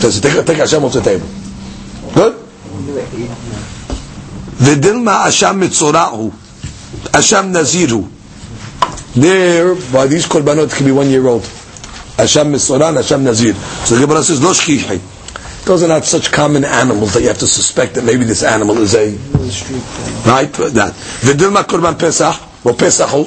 [0.00, 1.26] So take, take Asham off the table.
[2.14, 2.34] Good?
[4.58, 6.30] Vidilma Asham mitzorahu.
[7.12, 8.08] Asham naziru.
[9.14, 11.42] There, by these korbanot can be one year old.
[11.42, 13.54] Asham mitzoran, Asham nazir.
[13.54, 15.00] So the Gemara says, lo shchichai.
[15.69, 18.77] Those are not such common animals that you have to suspect that maybe this animal
[18.77, 19.81] is a The street.
[19.81, 20.93] Uh, right that.
[21.21, 22.35] Vidilma korban pesach.
[22.63, 23.25] Well, pesachu.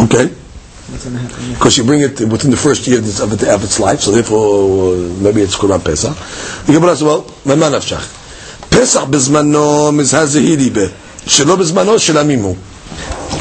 [0.00, 0.26] Okay.
[0.26, 1.44] what's going to happen?
[1.48, 1.54] Yeah.
[1.54, 4.00] because you bring it within the first year of its, of it- of its life,
[4.00, 6.16] so therefore uh, maybe it's Korban Pesach.
[6.66, 8.08] The Gemara says, well, ממה נפשך?
[8.70, 10.86] פסח בזמנו מזהזהירי ב,
[11.26, 12.54] שלא בזמנו של עמימו.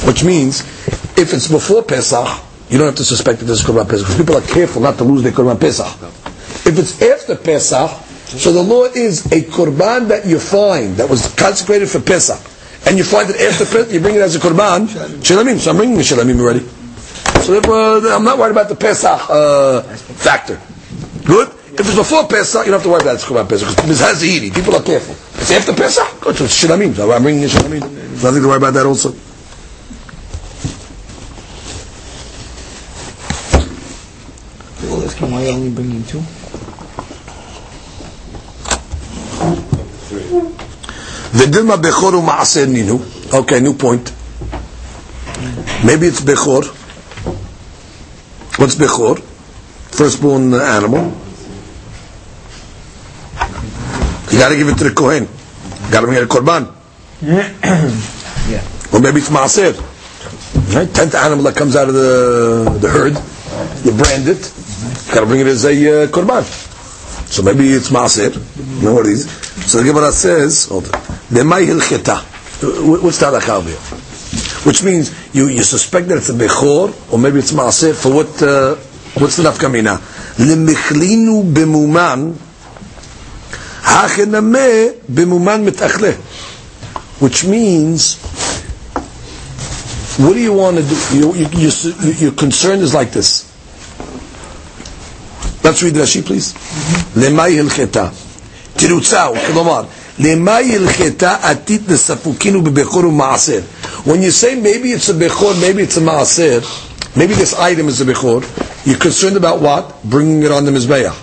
[0.05, 0.61] Which means,
[1.17, 2.27] if it's before Pesach,
[2.69, 4.97] you don't have to suspect that this is Korban Pesach, because people are careful not
[4.97, 5.87] to lose their Korban Pesach.
[6.64, 7.90] If it's after Pesach,
[8.26, 12.38] so the law is a Korban that you find, that was consecrated for Pesach,
[12.86, 14.86] and you find it after Pesach, you bring it as a Korban,
[15.22, 16.60] Shilamim, so I'm bringing the Shilamim already.
[17.42, 19.82] So therefore, I'm not worried about the Pesach uh,
[20.22, 20.60] factor.
[21.24, 21.48] Good?
[21.72, 23.14] If it's before Pesach, you don't have to worry about it.
[23.14, 23.68] It's Korban Pesach.
[23.74, 25.14] Because Mizhazihiri, people are careful.
[25.40, 26.36] It's after Pesach, good.
[26.36, 26.94] So it's Shilamim.
[26.94, 27.80] So I'm bringing the Shilamim.
[27.80, 29.10] There's nothing to worry about that also.
[34.88, 36.22] Well, him why only bringing two.
[41.32, 43.00] V'dilma bechor u'ma'aser ninu.
[43.32, 44.12] Okay, new point.
[45.84, 46.64] Maybe it's bechor.
[48.58, 49.18] What's bechor?
[49.90, 51.12] Firstborn animal.
[54.30, 55.28] You got to give it to the kohen.
[55.90, 56.72] Got to bring it a korban.
[57.20, 58.62] Yeah.
[58.92, 59.74] Or maybe it's maaser.
[60.74, 60.92] Right?
[60.92, 63.14] Tenth animal that comes out of the the herd,
[63.84, 64.52] you brand it.
[65.12, 66.44] Got to bring it as a uh, korban.
[67.32, 68.28] So maybe it's maaser.
[68.82, 69.24] No worries.
[69.64, 70.66] So the Gemara says.
[70.68, 72.20] Lemay hilcheta.
[73.02, 73.78] What's the halakha over here?
[74.66, 78.42] Which means you, you suspect that it's a bechor or maybe it's maaser for what?
[78.42, 78.74] Uh,
[79.18, 79.96] what's the nafkamina?
[80.36, 82.34] Lemichlinu bemuman.
[83.80, 86.12] Hachename bemuman mitachle.
[87.22, 88.18] Which means
[90.18, 91.16] what do you want to do?
[91.16, 91.70] You, you, you,
[92.02, 93.51] you, your concern is like this.
[95.63, 96.53] Let's read Rashi, please.
[97.15, 98.07] למאי הלכתה?
[98.75, 99.83] תירוצהו, כלומר,
[100.19, 103.59] למאי הלכתה עתיד לספוקינו בבכור ומעשר.
[104.05, 106.61] When you say maybe it's a bechor, maybe it's a maaser,
[107.15, 108.41] maybe this item is a bechor,
[108.85, 110.01] you're concerned about what?
[110.03, 111.13] Bringing it on the Mizbeach.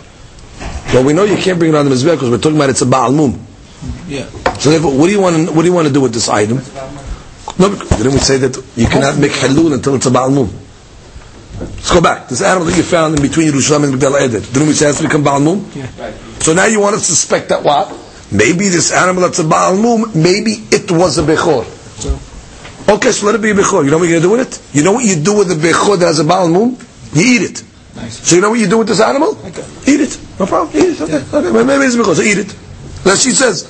[0.93, 2.83] Well, we know you can't bring it on the Mizbeach because we're talking about it's
[2.83, 3.41] a Baal Mum.
[4.07, 4.27] Yeah.
[4.59, 6.29] So therefore, what do you want to, what do you want to do with this
[6.29, 6.59] item?
[7.59, 10.51] No, because didn't we say that you cannot make halul until it's a Baal Mum?
[11.59, 12.29] Let's go back.
[12.29, 14.89] This animal that you found in between Yerushalayim and Migdal Eder, didn't we say it
[14.89, 15.71] has to become Baal Mum?
[15.75, 15.87] Yeah.
[16.41, 17.93] So now you want to suspect that what?
[18.33, 21.65] Maybe this animal that's a Baal Mum, maybe it was a Bechor.
[22.89, 23.85] Okay, so let it be a Bechor.
[23.85, 24.77] You know what you're going to do with it?
[24.77, 26.77] You know what you do with a Bechor that has a Baal Mum?
[27.13, 27.59] You eat it.
[28.11, 29.39] So you know what you do with this animal?
[29.87, 30.19] Eat it.
[30.39, 30.77] No problem.
[30.77, 31.01] Eat it.
[31.01, 31.37] Okay.
[31.37, 31.65] okay.
[31.65, 32.57] Maybe it's because eat it.
[33.05, 33.69] Then she says,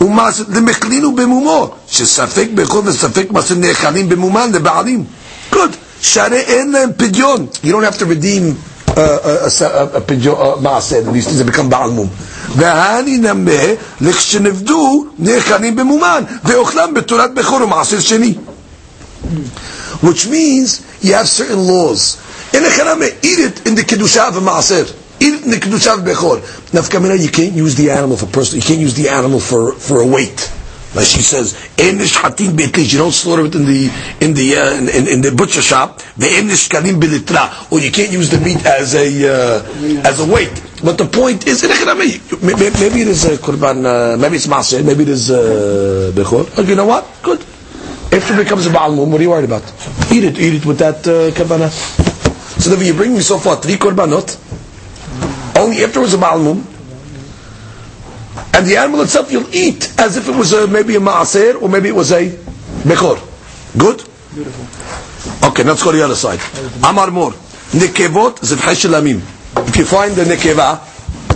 [0.00, 5.04] ומעשר, למחלין במומו, שספק בכור וספק מעשר נאכלים במומן לבעלים.
[5.50, 5.76] Good.
[6.00, 7.46] שהרי אין להם פדיון.
[7.64, 8.56] You don't have to redeem
[8.88, 12.08] uh, a, a, a, פדיון, מעשר, these things become בעל מום.
[12.56, 13.52] והני נמה,
[14.00, 18.34] לכשנבדו, נאכלים במומן, ואוכלם בתורת בכור ומעשר שני.
[20.02, 22.18] Which means you have certain laws.
[22.52, 24.84] In a chaname, eat it in the kedusha of a maaser.
[25.20, 26.38] Eat it in the kedusha of bechor.
[26.72, 28.62] Nafkamina, you can't use the animal for personal.
[28.62, 30.50] You can't use the animal for for a weight.
[30.95, 34.73] Like she says, "Enish hatin beitlich." You don't slaughter it in the in the uh,
[34.73, 35.99] in, in, in the butcher shop.
[36.17, 37.71] Ve'enish kalim belitra.
[37.71, 40.63] Or you can't use the meat as a uh, as a weight.
[40.83, 43.85] But the point is, maybe, it is a kurban.
[43.85, 44.83] Uh, maybe it's maaser.
[44.85, 46.47] Maybe it is uh, bechor.
[46.57, 47.05] Okay, you know what?
[47.23, 47.41] Good.
[48.11, 49.63] After it becomes a Baal what are you worried about?
[50.11, 51.69] Eat it, eat it with that uh, kabana.
[52.61, 54.37] So then you bring me so far three korbanot,
[55.57, 56.39] only after it was a Baal
[58.53, 61.69] and the animal itself you'll eat as if it was a, maybe a Maaser or
[61.69, 62.29] maybe it was a
[62.83, 63.17] Bechor.
[63.77, 64.03] Good?
[64.33, 65.49] Beautiful.
[65.49, 66.39] Okay, let's go to the other side.
[66.83, 67.31] Amar Mor.
[67.31, 69.21] Nekevot shilamim.
[69.67, 70.79] If you find the nekeva,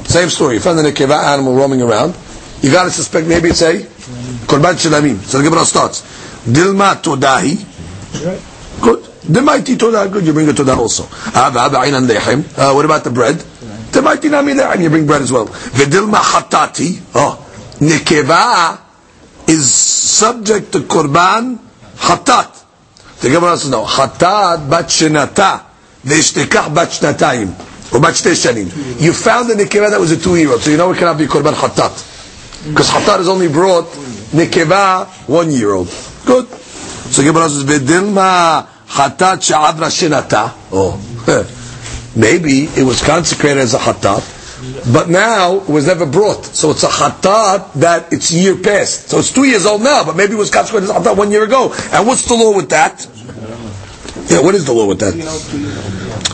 [0.08, 2.16] same story, you find the nekeva animal roaming around,
[2.62, 3.74] you gotta suspect maybe it's a
[4.47, 5.18] korban shilamim.
[5.24, 6.02] So the Gemara starts.
[6.45, 8.82] Dilma todahi.
[8.82, 9.04] Good.
[9.22, 10.12] Demaiti todah.
[10.12, 10.26] Good.
[10.26, 11.04] You bring a todah also.
[11.34, 13.43] Uh, what about the bread?
[13.92, 15.48] Demaiti nami and You bring bread as well.
[15.48, 17.02] V'dilma hatati.
[17.16, 17.38] Oh,
[17.80, 18.80] nekeva
[19.48, 21.60] is subject to korban
[21.98, 22.64] hatat.
[23.22, 23.84] The Gemara says no.
[23.84, 25.64] Hatat bat shenata.
[26.06, 27.68] V'ishtekach bat shnatayim.
[27.94, 31.54] You found the nekeva that was a two-year-old, so you know it cannot be korban
[31.54, 32.70] hatat.
[32.70, 33.86] Because hatat is only brought
[34.32, 35.88] nekeva one-year-old.
[36.26, 36.48] Good.
[36.48, 40.96] So the Gemara says, "V'dilma hatat she'avra shenata." Oh,
[42.16, 44.24] maybe it was consecrated as a hatat,
[44.93, 46.45] but now it was never brought.
[46.45, 49.09] So it's a hatat that it's year past.
[49.09, 51.32] So it's two years old now, but maybe it was consecrated as a hatat one
[51.32, 51.74] year ago.
[51.91, 53.07] And what's the law with that?
[54.30, 55.16] Yeah, what is the law with that?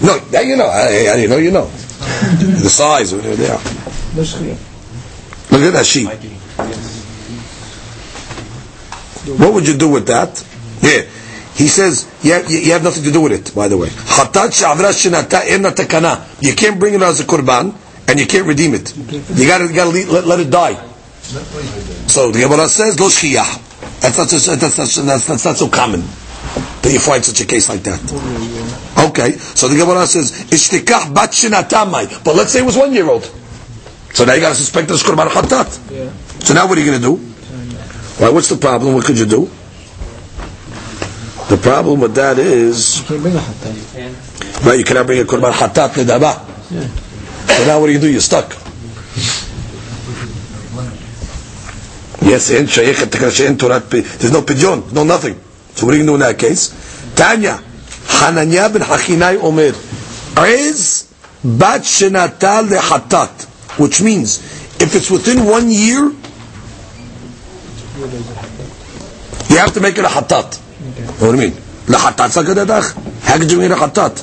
[0.03, 0.67] No, that you know.
[0.67, 1.65] I, I, you know, you know.
[1.65, 3.39] the size of it.
[3.39, 3.57] Yeah.
[5.51, 6.07] Look at that sheep.
[9.39, 10.43] What would you do with that?
[10.82, 11.03] Yeah.
[11.58, 13.89] He says, you have, you have nothing to do with it, by the way.
[16.39, 17.74] You can't bring it as a korban,
[18.08, 18.95] and you can't redeem it.
[18.95, 20.76] You gotta, you gotta let, let it die.
[22.08, 23.64] So the Gemara says, lo shchiyah.
[24.01, 27.45] That's not, so, that's, that's, that's, that's not so common that you find such a
[27.45, 27.99] case like that.
[29.10, 32.24] Okay, so the Gemara says, ishtikach bat shinatamai.
[32.24, 33.24] But let's say it was one year old.
[34.14, 35.70] So now you got to suspect it's korban hatat.
[36.43, 37.16] So now what are you going to do?
[38.24, 38.93] Why, what's the problem?
[38.93, 39.49] What could you do?
[41.49, 43.01] The problem with that is,
[44.65, 44.77] right?
[44.77, 46.43] You cannot bring a korban hatat nedaba.
[47.47, 48.09] So now what do you do?
[48.11, 48.49] You're stuck.
[52.21, 52.49] Yes.
[52.49, 55.39] There's no pigeon, no nothing.
[55.75, 56.73] So what do you do in that case?
[57.15, 57.61] Tanya,
[58.07, 59.71] Hananya ben Hachinai Omer,
[60.35, 61.07] Aiz
[61.43, 63.45] bat shenatal lehatat,
[63.79, 64.39] which means
[64.81, 66.11] if it's within one year,
[69.49, 70.66] you have to make it a hatat.
[71.18, 71.53] What do you mean?
[71.88, 72.92] לחטאת סגדתך?
[73.26, 74.22] How could you make it a hatat?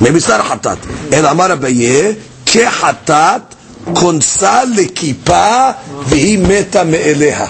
[0.00, 0.78] Maybe it's not a hatat.
[1.12, 2.12] אלא אמר אביי,
[2.46, 3.54] כחטאת
[3.94, 5.70] כונסה לכיפה
[6.08, 7.46] והיא מתה מאליה.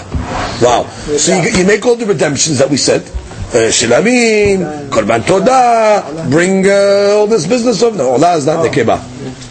[0.61, 0.85] Wow.
[1.17, 3.01] So you, you make all the redemptions that we said.
[3.49, 8.99] Uh, Shilamim, Korban Todah, bring uh, all this business of no, Allah is not nekeba.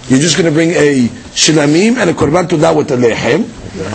[0.08, 3.42] You're just going to bring a Shilamim and a Korban Todah with a Lechem.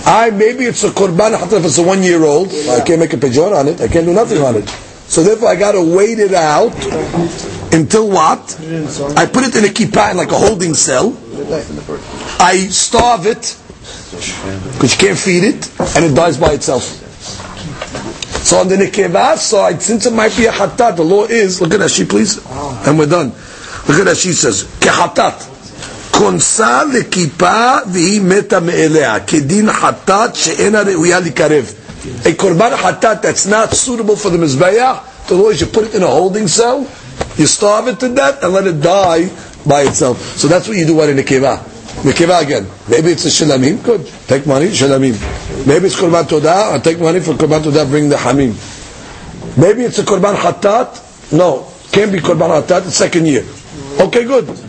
[0.06, 2.48] I maybe it's a Korban Hatta if it's a one year old.
[2.70, 3.80] I can't make a pejor on it.
[3.80, 4.68] I can't do nothing on it.
[5.08, 6.74] So therefore I got to wait it out
[7.72, 8.58] until what?
[9.16, 11.16] I put it in a kippah like a holding cell.
[12.40, 13.56] I starve it
[14.74, 16.82] because you can't feed it, and it dies by itself.
[18.44, 21.72] So on the nekeva side, since it might be a hatat, the law is look
[21.74, 22.38] at that she please,
[22.86, 23.28] and we're done.
[23.88, 25.57] Look at that she says kehatat.
[26.17, 31.73] כונסה לכיפה והיא מתה מאליה, כדין חטאת שאינה ראויה לקרב.
[32.25, 35.95] A korban hatat that's not suitable for the mizbeach, the law is you put it
[35.95, 36.85] in a holding cell,
[37.37, 39.29] you starve it to death, and let it die
[39.65, 40.17] by itself.
[40.37, 41.57] So that's what you do at a nekeva.
[42.03, 42.67] Nekeva again.
[42.89, 44.05] Maybe it's a shilamim, good.
[44.27, 45.15] Take money, shilamim.
[45.65, 48.51] Maybe it's korban todah, or take money for korban todah, bring the hamim.
[49.57, 53.45] Maybe it's a korban hatat, no, can't be korban hatat, it's second year.
[53.99, 54.66] Okay, good.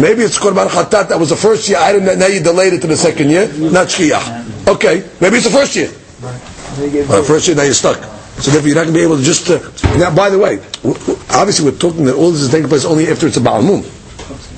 [0.00, 2.80] Maybe it's korban hatat that was the first year item that now you delayed it
[2.82, 4.68] to the second year, not shkiyah.
[4.68, 5.90] Okay, maybe it's the first year.
[7.08, 7.98] Uh, first year, now you're stuck.
[8.42, 9.48] So therefore you're not going to be able to just...
[9.48, 9.60] Uh,
[9.96, 10.58] now, by the way,
[11.30, 13.82] obviously we're talking that all this is taking place only after it's a Baal Mum.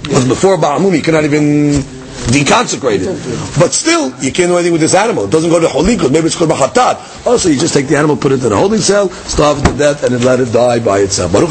[0.03, 1.83] Because before Ba'amum, you cannot even
[2.31, 3.59] deconsecrate it.
[3.59, 5.25] But still, you can't do anything with this animal.
[5.25, 7.27] It doesn't go to holy because maybe it's called hatat.
[7.27, 9.77] Also, you just take the animal, put it in a holding cell, starve it to
[9.77, 11.33] death, and then let it die by itself.
[11.33, 11.51] Baruch.